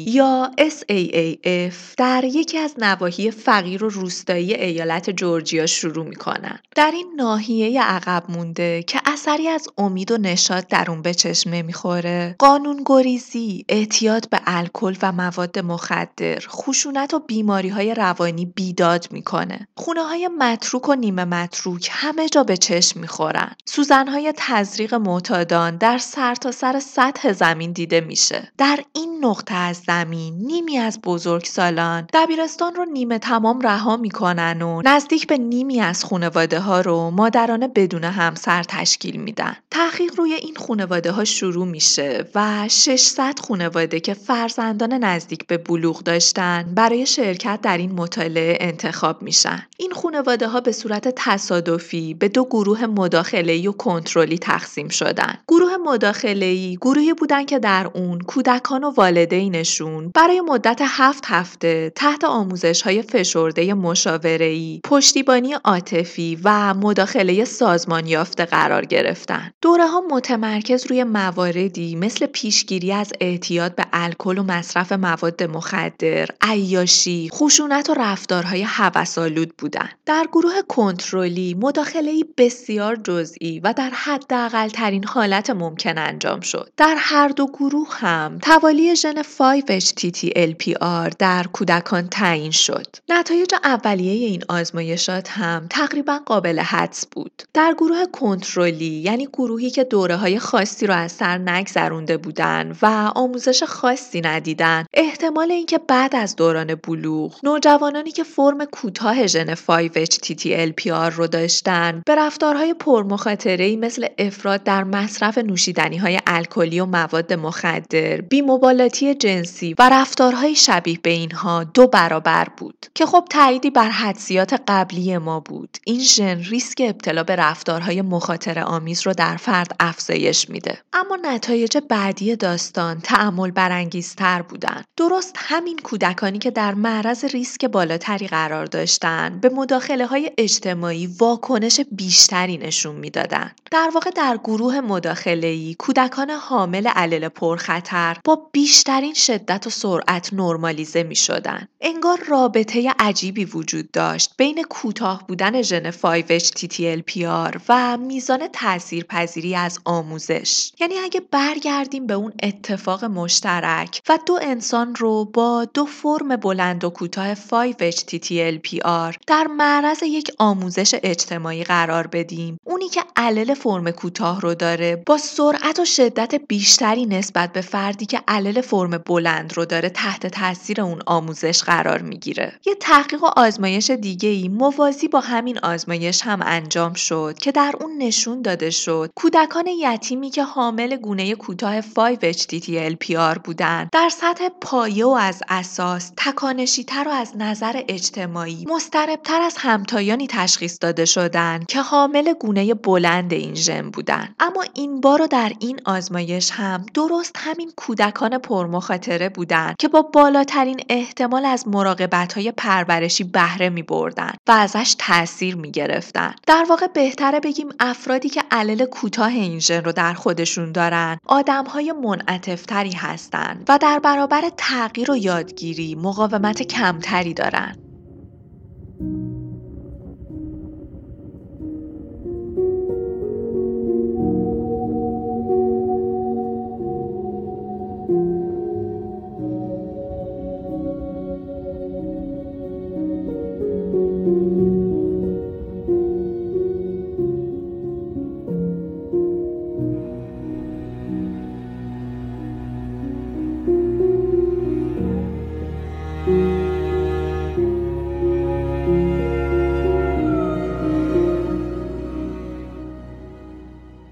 [0.07, 6.59] یا SAAF در یکی از نواحی فقیر و روستایی ایالت جورجیا شروع می‌کنن.
[6.75, 11.49] در این ناحیه عقب مونده که اثری از امید و نشاط در اون به چشم
[11.49, 19.07] نمی‌خوره، قانون گریزی، اعتیاد به الکل و مواد مخدر، خشونت و بیماری های روانی بیداد
[19.12, 19.67] می‌کنه.
[19.77, 23.55] خونه های متروک و نیمه متروک همه جا به چشم می‌خورن.
[23.65, 28.51] سوزن های تزریق معتادان در سرتاسر سر سطح زمین دیده میشه.
[28.57, 34.82] در این نقطه از زمین نیمی از بزرگسالان دبیرستان رو نیمه تمام رها می‌کنن و
[34.86, 39.56] نزدیک به نیمی از خانواده ها رو مادرانه بدون همسر تشکیل میدن.
[39.71, 46.04] تحقیق روی این خانواده ها شروع میشه و 600 خانواده که فرزندان نزدیک به بلوغ
[46.04, 49.67] داشتن برای شرکت در این مطالعه انتخاب میشن.
[49.78, 55.38] این خانواده ها به صورت تصادفی به دو گروه مداخله و کنترلی تقسیم شدن.
[55.47, 58.91] گروه مداخله گروهی بودن که در اون کودکان و
[59.30, 68.08] والدینشون برای مدت هفت هفته تحت آموزش های فشرده مشاوره‌ای، پشتیبانی عاطفی و مداخله سازمان
[68.08, 69.52] یافته قرار گرفتن.
[69.62, 76.28] دوره ها متمرکز روی مواردی مثل پیشگیری از اعتیاد به الکل و مصرف مواد مخدر،
[76.42, 79.89] عیاشی، خشونت و رفتارهای هوس‌آلود بودند.
[80.06, 86.72] در گروه کنترلی مداخله بسیار جزئی و در حداقل ترین حالت ممکن انجام شد.
[86.78, 92.86] در هر دو گروه هم توالی ژن 5-HTT-LPR در کودکان تعیین شد.
[93.10, 97.43] نتایج اولیه این آزمایشات هم تقریبا قابل حدس بود.
[97.53, 103.12] در گروه کنترلی یعنی گروهی که دوره های خاصی رو از سر نگذرونده بودن و
[103.15, 111.13] آموزش خاصی ندیدن احتمال اینکه بعد از دوران بلوغ نوجوانانی که فرم کوتاه ژن 5-HTT-LPR
[111.13, 118.21] رو داشتن به رفتارهای پرمخاطره مثل افراد در مصرف نوشیدنی های الکلی و مواد مخدر،
[118.21, 124.62] بیمبالاتی جنسی و رفتارهای شبیه به اینها دو برابر بود که خب تاییدی بر حدسیات
[124.67, 125.78] قبلی ما بود.
[125.86, 130.78] این ژن ریسک ابتلا به رفتارهای مخاطره آمیز رو در فرد افزایش میده.
[130.93, 134.84] اما نتایج بعدی داستان تعمل برانگیزتر بودن.
[134.98, 141.80] درست همین کودکانی که در معرض ریسک بالاتری قرار داشتن به مداخله های اجتماعی واکنش
[141.91, 143.56] بیشتری نشون می‌دادند.
[143.72, 148.50] در واقع در گروه مداخله ای کودکان حامل علل پرخطر با
[148.90, 151.67] بیشترین شدت و سرعت نرمالیزه می شدن.
[151.81, 160.71] انگار رابطه عجیبی وجود داشت بین کوتاه بودن ژن 5-HTTLPR و میزان تاثیرپذیری از آموزش
[160.79, 166.83] یعنی اگه برگردیم به اون اتفاق مشترک و دو انسان رو با دو فرم بلند
[166.83, 174.42] و کوتاه 5-HTTLPR در معرض یک آموزش اجتماعی قرار بدیم اونی که علل فرم کوتاه
[174.42, 179.65] رو داره با سرعت و شدت بیشتری نسبت به فردی که علل فرم بلند رو
[179.65, 182.54] داره تحت تاثیر اون آموزش قرار می‌گیره.
[182.65, 187.73] یه تحقیق و آزمایش دیگه ای موازی با همین آزمایش هم انجام شد که در
[187.82, 195.06] اون نشون داده شد کودکان یتیمی که حامل گونه کوتاه 5-HTTLPR بودن در سطح پایه
[195.06, 201.82] و از اساس تکانشیتر و از نظر اجتماعی مستربتر از همتایانی تشخیص داده شدن که
[201.82, 204.36] حامل گونه بلند این ژن بودن.
[204.40, 208.38] اما این بار در این آزمایش هم درست همین کودکان
[208.70, 214.96] پرمخاطره بودن که با بالاترین احتمال از مراقبت های پرورشی بهره می بردن و ازش
[215.00, 216.36] تاثیر می گرفتن.
[216.48, 221.65] در واقع بهتره بگیم افرادی که علل کوتاه این ژن رو در خودشون دارن آدم
[221.65, 227.76] های منعطفتری هستند و در برابر تغییر و یادگیری مقاومت کمتری دارن.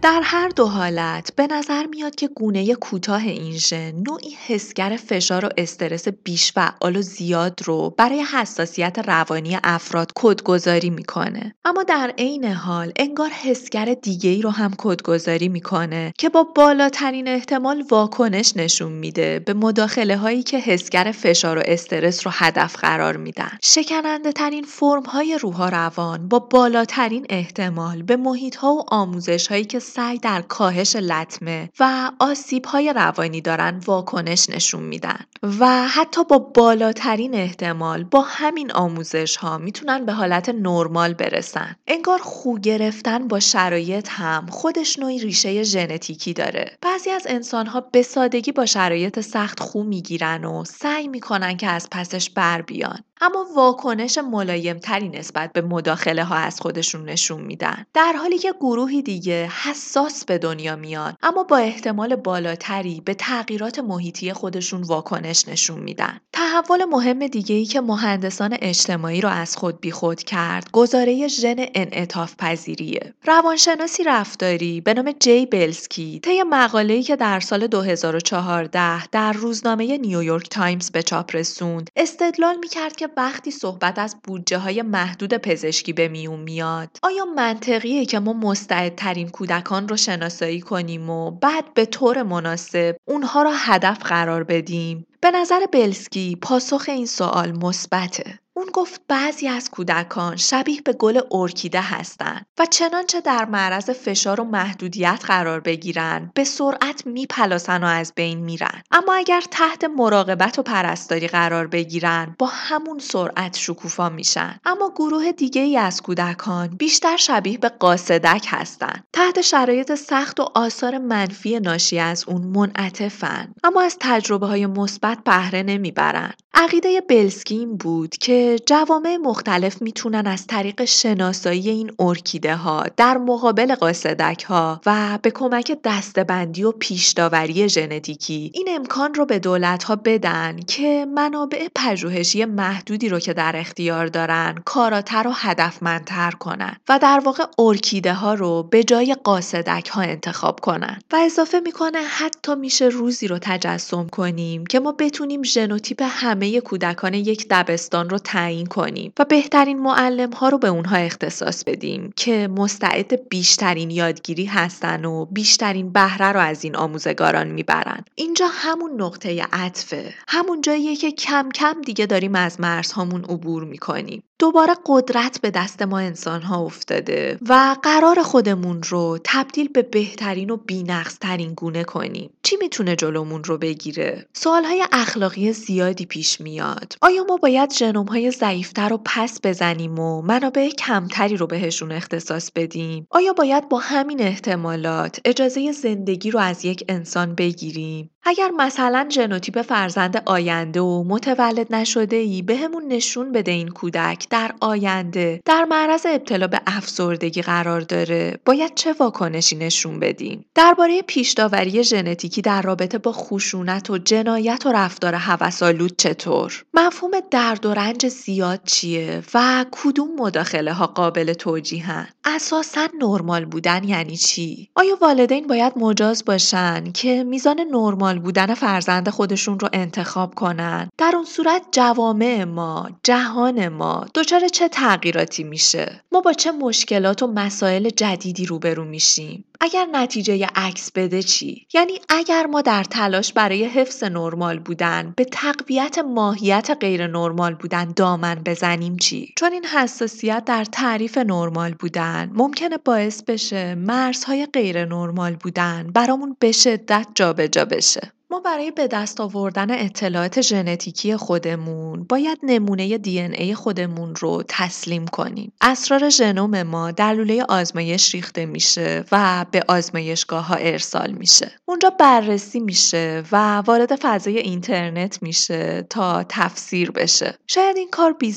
[0.08, 5.46] در هر دو حالت به نظر میاد که گونه کوتاه این ژن نوعی حسگر فشار
[5.46, 11.56] و استرس بیش فعال و زیاد رو برای حساسیت روانی افراد کدگذاری می‌کنه.
[11.66, 17.28] اما در عین حال انگار حسگر دیگه ای رو هم کدگذاری می‌کنه که با بالاترین
[17.28, 23.18] احتمال واکنش نشون میده به مداخله هایی که حسگر فشار و استرس رو هدف قرار
[23.18, 23.52] میدن.
[23.64, 29.66] شکننده ترین فرم های روح روان با بالاترین احتمال به محیط ها و آموزش هایی
[29.66, 35.20] که سعی در کاهش لطمه و آسیب های روانی دارن واکنش نشون میدن
[35.60, 41.76] و حتی با بالاترین احتمال با همین آموزش ها می‌تونن به حالت نرمال برسن.
[41.88, 46.78] انگار خو گرفتن با شرایط هم خودش نوعی ریشه ژنتیکی داره.
[46.82, 51.68] بعضی از انسان ها به سادگی با شرایط سخت خو می‌گیرن و سعی می‌کنن که
[51.68, 53.04] از پسش بر بیان.
[53.22, 57.86] اما واکنش ملایمتری نسبت به مداخله ها از خودشون نشون میدن.
[57.94, 63.80] در حالی که گروهی دیگه حساس به دنیا میان اما با احتمال بالاتری به تغییرات
[63.80, 66.20] محیطی خودشون واکنش نشون میدن.
[66.34, 72.36] تحول مهم دیگه ای که مهندسان اجتماعی رو از خود بیخود کرد گزاره ژن انعطاف
[72.40, 79.98] پذیریه روانشناسی رفتاری به نام جی بلسکی طی مقاله‌ای که در سال 2014 در روزنامه
[79.98, 85.94] نیویورک تایمز به چاپ رسوند استدلال می‌کرد که وقتی صحبت از بودجه های محدود پزشکی
[85.94, 91.86] به میون میاد آیا منطقیه که ما مستعدترین کودکان رو شناسایی کنیم و بعد به
[91.86, 98.40] طور مناسب اونها را هدف قرار بدیم؟ به نظر بلسکی پاسخ این سوال مثبته.
[98.58, 104.42] اون گفت بعضی از کودکان شبیه به گل ارکیده هستند و چنانچه در معرض فشار
[104.42, 108.82] و محدودیت قرار بگیرن به سرعت می‌پلاسن و از بین میرن.
[108.92, 114.60] اما اگر تحت مراقبت و پرستاری قرار بگیرن با همون سرعت شکوفا میشن.
[114.66, 120.50] اما گروه دیگه ای از کودکان بیشتر شبیه به قاصدک هستند تحت شرایط سخت و
[120.56, 123.54] آثار منفی ناشی از اون منعطفن.
[123.64, 126.34] اما از تجربه های مثبت بهره نمی‌برن.
[126.54, 133.76] عقیده بلسکی بود که جوامع مختلف می‌تونن از طریق شناسایی این ارکیده ها در مقابل
[133.76, 139.96] قاصدک ها و به کمک دستبندی و پیشداوری ژنتیکی این امکان رو به دولت ها
[139.96, 147.00] بدن که منابع پژوهشی محدودی رو که در اختیار دارن کاراتر و هدفمندتر کنن و
[147.00, 151.00] در واقع ارکیده ها رو به جای قاصدک ها انتخاب کنن.
[151.12, 157.14] و اضافه می‌کنه حتی میشه روزی رو تجسم کنیم که ما بتونیم ژنوتیپ همه کودکان
[157.14, 162.48] یک دبستان رو تعیین کنیم و بهترین معلم ها رو به اونها اختصاص بدیم که
[162.48, 169.48] مستعد بیشترین یادگیری هستن و بیشترین بهره رو از این آموزگاران می‌برن اینجا همون نقطه
[169.54, 175.52] عطفه همون جاییه که کم کم دیگه داریم از مرزهامون عبور می‌کنیم دوباره قدرت به
[175.52, 181.84] دست ما انسان ها افتاده و قرار خودمون رو تبدیل به بهترین و بینقصترین گونه
[181.84, 182.30] کنیم.
[182.44, 186.94] چی می‌تونه جلومون رو بگیره؟ سوال های اخلاقی زیادی پیش میاد.
[187.02, 192.52] آیا ما باید ژنوم های ضعیفتر رو پس بزنیم و منابع کمتری رو بهشون اختصاص
[192.56, 199.08] بدیم؟ آیا باید با همین احتمالات اجازه زندگی رو از یک انسان بگیریم؟ اگر مثلا
[199.10, 205.64] ژنوتیپ فرزند آینده و متولد نشده ای بهمون نشون بده این کودک در آینده در
[205.64, 212.42] معرض ابتلا به افسردگی قرار داره باید چه واکنشی نشون بدیم درباره پیش داوری ژنتیکی
[212.42, 218.60] در رابطه با خشونت و جنایت و رفتار هوس‌آلود چطور؟ مفهوم درد و رنج زیاد
[218.66, 225.74] چیه و کدوم مداخله ها قابل توجیهن اساسا نرمال بودن یعنی چی؟ آیا والدین باید
[225.76, 230.90] مجاز باشن که میزان نرمال بودن فرزند خودشون رو انتخاب کنن.
[230.98, 237.24] در اون صورت جوامع ما جهان ما دچار چه تغییراتی میشه؟ ما با چه مشکلات
[237.24, 243.34] و مسائل جدیدی روبرو میشیم؟ اگر نتیجه عکس بده چی؟ یعنی اگر ما در تلاش
[243.34, 249.66] برای حفظ نرمال بودن به تقویت ماهیت غیر نرمال بودن دامن بزنیم چی؟ چون این
[249.66, 257.08] حساسیت در تعریف نرمال بودن ممکنه باعث بشه مرزهای غیر نرمال بودن برامون به شدت
[257.16, 258.12] جابجا بشه.
[258.30, 265.08] ما برای به دست آوردن اطلاعات ژنتیکی خودمون باید نمونه دی ای خودمون رو تسلیم
[265.08, 265.52] کنیم.
[265.62, 271.52] اسرار ژنوم ما در لوله آزمایش ریخته میشه و به آزمایشگاه ها ارسال میشه.
[271.66, 277.38] اونجا بررسی میشه و وارد فضای اینترنت میشه تا تفسیر بشه.
[277.48, 278.36] شاید این کار بی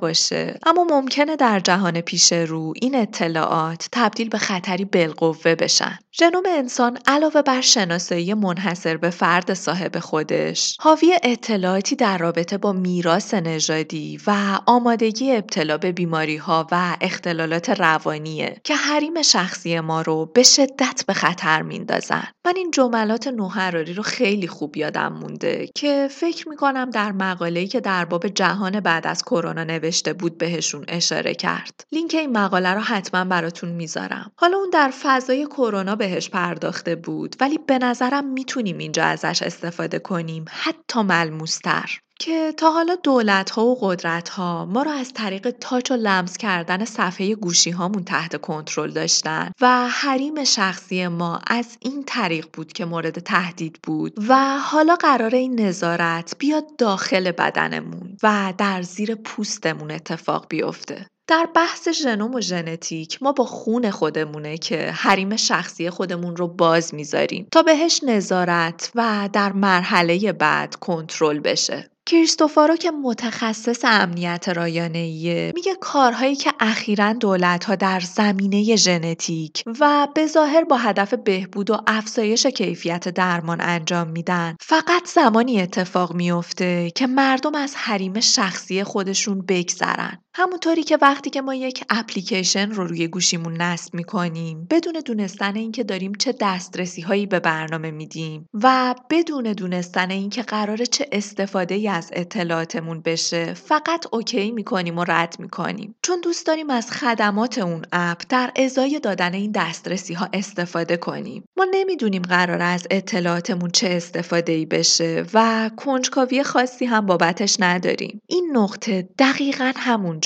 [0.00, 5.98] باشه اما ممکنه در جهان پیش رو این اطلاعات تبدیل به خطری بالقوه بشن.
[6.18, 10.76] ژنوم انسان علاوه بر شناسایی منحصر به فرد صاحب خودش.
[10.80, 17.70] حاوی اطلاعاتی در رابطه با میراث نژادی و آمادگی ابتلا به بیماری ها و اختلالات
[17.70, 22.28] روانیه که حریم شخصی ما رو به شدت به خطر میندازن.
[22.46, 27.80] من این جملات نوحراری رو خیلی خوب یادم مونده که فکر می‌کنم در مقاله‌ای که
[27.80, 31.84] در باب جهان بعد از کرونا نوشته بود بهشون اشاره کرد.
[31.92, 34.32] لینک این مقاله رو حتما براتون می‌ذارم.
[34.36, 39.98] حالا اون در فضای کرونا بهش پرداخته بود ولی به نظرم می‌تونیم اینجا ازش استفاده
[39.98, 41.98] کنیم حتی ملموستر.
[42.18, 46.36] که تا حالا دولت ها و قدرت ها ما را از طریق تاچ و لمس
[46.36, 52.72] کردن صفحه گوشی هامون تحت کنترل داشتن و حریم شخصی ما از این طریق بود
[52.72, 59.14] که مورد تهدید بود و حالا قرار این نظارت بیاد داخل بدنمون و در زیر
[59.14, 61.06] پوستمون اتفاق بیفته.
[61.32, 66.94] در بحث ژنوم و ژنتیک ما با خون خودمونه که حریم شخصی خودمون رو باز
[66.94, 71.90] می‌ذاریم تا بهش نظارت و در مرحله بعد کنترل بشه.
[72.06, 80.26] کریستوفارو که متخصص امنیت رایانه‌ایه میگه کارهایی که اخیرا دولتها در زمینه ژنتیک و به
[80.26, 87.06] ظاهر با هدف بهبود و افزایش کیفیت درمان انجام میدن فقط زمانی اتفاق میافته که
[87.06, 90.21] مردم از حریم شخصی خودشون بگذرن.
[90.34, 95.84] همونطوری که وقتی که ما یک اپلیکیشن رو روی گوشیمون نصب می‌کنیم بدون دونستن اینکه
[95.84, 101.88] داریم چه دسترسی هایی به برنامه میدیم و بدون دونستن اینکه قراره چه استفاده ای
[101.88, 105.94] از اطلاعاتمون بشه فقط اوکی می‌کنیم و رد می‌کنیم.
[106.02, 111.44] چون دوست داریم از خدمات اون اپ در ازای دادن این دسترسی ها استفاده کنیم.
[111.56, 118.20] ما نمی‌دونیم قرار از اطلاعاتمون چه استفاده ای بشه و کنجکاوی خاصی هم بابتش نداریم.
[118.26, 120.21] این نقطه دقیقا همون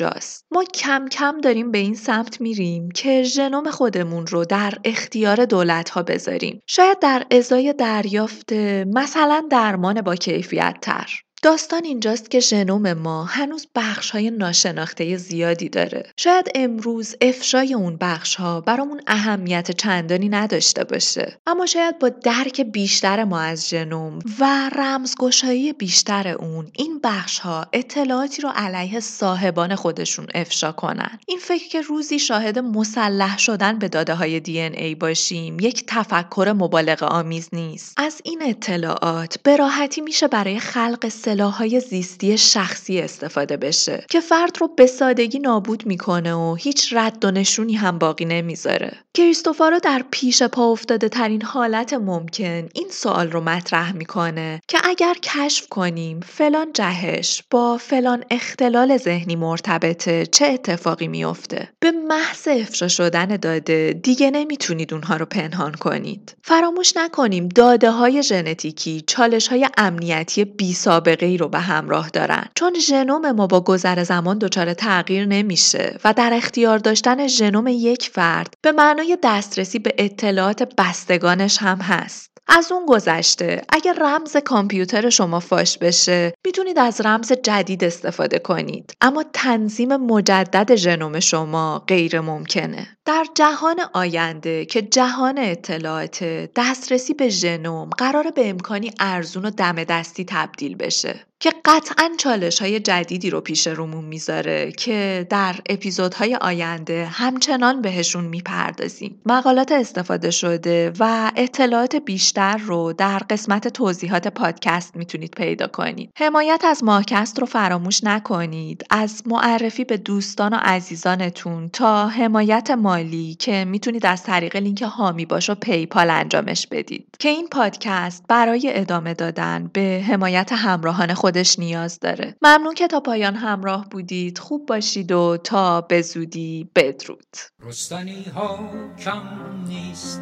[0.50, 5.90] ما کم کم داریم به این سمت میریم که ژنوم خودمون رو در اختیار دولت
[5.90, 6.60] ها بذاریم.
[6.66, 8.52] شاید در ازای دریافت
[8.86, 15.68] مثلا درمان با کیفیت تر داستان اینجاست که ژنوم ما هنوز بخش های ناشناخته زیادی
[15.68, 16.10] داره.
[16.16, 21.38] شاید امروز افشای اون بخش ها برامون اهمیت چندانی نداشته باشه.
[21.46, 27.66] اما شاید با درک بیشتر ما از ژنوم و رمزگشایی بیشتر اون این بخش ها
[27.72, 31.18] اطلاعاتی رو علیه صاحبان خودشون افشا کنن.
[31.26, 36.54] این فکر که روزی شاهد مسلح شدن به داده های دی ای باشیم یک تفکر
[36.58, 37.94] مبالغه آمیز نیست.
[37.96, 41.08] از این اطلاعات به راحتی میشه برای خلق
[41.44, 47.24] های زیستی شخصی استفاده بشه که فرد رو به سادگی نابود می‌کنه و هیچ رد
[47.24, 48.92] و نشونی هم باقی نمی‌ذاره.
[49.14, 55.14] کریستوفارو در پیش پا افتاده ترین حالت ممکن این سوال رو مطرح می‌کنه که اگر
[55.22, 62.88] کشف کنیم فلان جهش با فلان اختلال ذهنی مرتبطه چه اتفاقی میافته به محض افشا
[62.88, 69.68] شدن داده دیگه نمی‌تونید اونها رو پنهان کنید فراموش نکنیم داده های ژنتیکی چالش های
[69.76, 70.74] امنیتی بی
[71.20, 72.44] ای رو به همراه دارن.
[72.54, 78.08] چون ژنوم ما با گذر زمان دچار تغییر نمیشه و در اختیار داشتن ژنوم یک
[78.08, 82.35] فرد به معنای دسترسی به اطلاعات بستگانش هم هست.
[82.48, 83.62] از اون گذشته.
[83.68, 88.96] اگر رمز کامپیوتر شما فاش بشه می‌تونید از رمز جدید استفاده کنید.
[89.00, 92.88] اما تنظیم مجدد ژنوم شما غیر ممکنه.
[93.04, 96.24] در جهان آینده که جهان اطلاعات
[96.56, 101.26] دسترسی به ژنوم قرار به امکانی ارزون و دم دستی تبدیل بشه.
[101.40, 108.24] که قطعا چالش های جدیدی رو پیش رومون می‌ذاره که در اپیزودهای آینده همچنان بهشون
[108.24, 109.20] می‌پردازیم.
[109.26, 116.10] مقالات استفاده شده و اطلاعات بیشتر رو در قسمت توضیحات پادکست می‌تونید پیدا کنید.
[116.18, 118.84] حمایت از ماهکست رو فراموش نکنید.
[118.90, 125.26] از معرفی به دوستان و عزیزانتون تا حمایت مالی که می‌تونید از طریق لینک هامی
[125.26, 127.06] باش و پیپال انجامش بدید.
[127.18, 132.36] که این پادکست برای ادامه دادن به حمایت همراهان خودش نیاز داره.
[132.42, 134.38] ممنون که تا پایان همراه بودید.
[134.38, 137.36] خوب باشید و تا به زودی بدرود.
[137.60, 139.22] رستنی ها کم
[139.68, 140.20] نیست.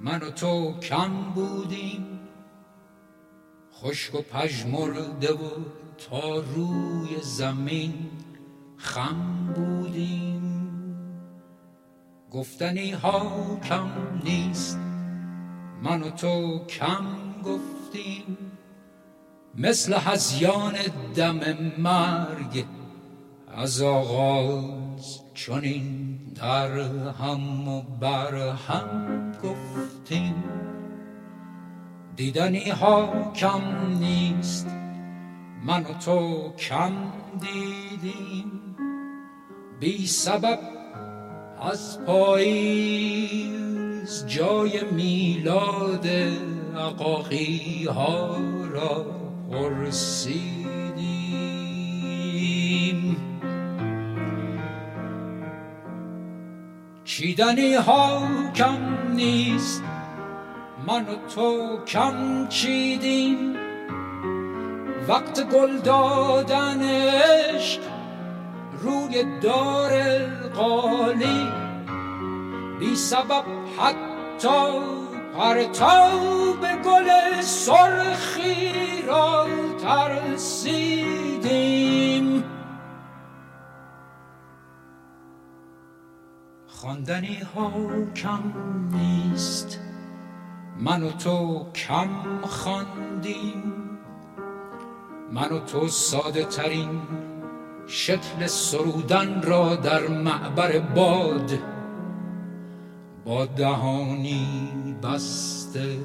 [0.00, 2.20] من و تو کم بودیم.
[3.72, 5.50] خشک و پژمرده و
[6.10, 7.94] تا روی زمین
[8.76, 10.74] خم بودیم.
[12.30, 13.90] گفتنی ها کم
[14.24, 14.78] نیست.
[15.82, 17.04] من و تو کم
[17.44, 18.53] گفتیم.
[19.58, 20.74] مثل هزیان
[21.16, 21.40] دم
[21.78, 22.64] مرگ
[23.56, 26.78] از آغاز چنین در
[27.22, 30.44] هم و بر هم گفتیم.
[32.16, 33.60] دیدنی ها کم
[34.00, 34.66] نیست
[35.64, 36.92] من و تو کم
[37.40, 38.76] دیدیم.
[39.80, 40.58] بی سبب
[41.60, 43.54] از پاییز
[44.26, 46.06] جای میلاد
[46.76, 48.36] عقاقی ها
[48.72, 51.34] را پرسیدیم
[57.04, 58.78] چیدنی ها کم
[59.14, 59.82] نیست
[60.86, 63.56] من و تو کم چیدیم
[65.08, 67.80] وقت گل دادن عشق
[68.82, 69.92] روی دار
[70.54, 71.48] قالی
[72.80, 73.44] بی سبب
[73.78, 75.03] حتی
[75.36, 79.46] پرتاب گل سرخی را
[79.82, 81.24] ترسیدیم.
[86.66, 87.72] خواندنی ها
[88.16, 88.42] کم
[88.92, 89.78] نیست.
[90.78, 92.08] من و تو کم
[92.42, 93.72] خواندیم.
[95.32, 97.02] من و تو ساده ترین
[97.86, 101.58] شکل سرودن را در معبر باد
[103.24, 104.68] با دهانی
[105.04, 105.98] بسته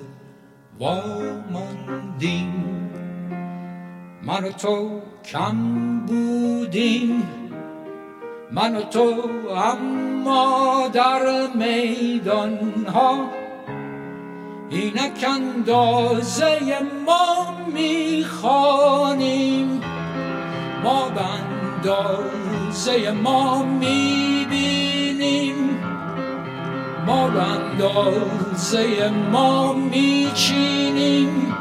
[0.80, 2.54] واماندیم
[4.24, 7.24] من و تو کم بودیم.
[8.52, 13.30] من و تو اما در میدان ها
[14.70, 16.60] اینک اندازه
[17.06, 19.02] ما می‌خوانیم.
[20.84, 24.90] ما به اندازه ما می‌بینیم.
[27.10, 31.56] ما بندازه ما میچینیم.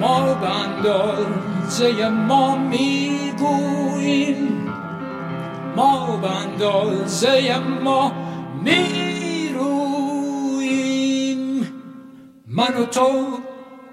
[0.00, 4.38] ما بندازه ما می‌گوییم.
[5.76, 8.12] ما بندازه ما
[8.62, 9.68] می‌رویم.
[12.46, 13.38] من و تو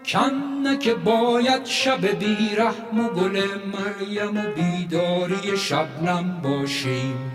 [0.05, 3.41] کنه که باید شب بیرحم و گل
[3.73, 7.34] مریم و بیداری شبنم باشیم.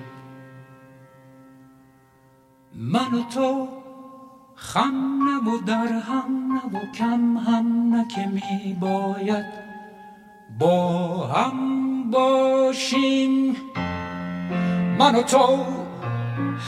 [2.83, 3.69] من و تو
[4.55, 9.47] خم نه و در هم نه و کم هم نه که می باید
[10.59, 13.57] با هم باشیم.
[14.99, 15.65] من و تو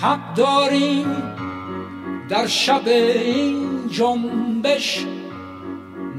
[0.03, 1.23] حق داریم
[2.29, 5.07] در شب این جنبش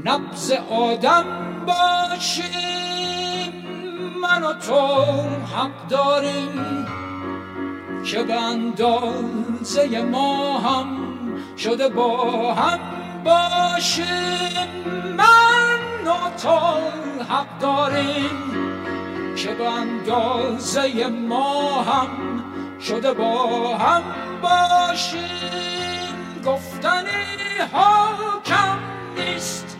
[0.04, 1.24] نبز آدم
[1.66, 2.44] باشیم.
[4.22, 4.86] من و تو
[5.56, 7.03] حق داریم
[8.04, 10.86] که به اندازه ما هم
[11.56, 12.80] شده با هم
[13.24, 14.04] باشیم.
[15.16, 16.58] من و تو
[17.24, 18.40] حق داریم
[19.36, 22.08] که به اندازه ما هم
[22.80, 24.02] شده با هم
[24.42, 25.22] باشیم.
[26.44, 28.08] گفتنی ها
[28.44, 28.78] کم
[29.16, 29.73] نیست.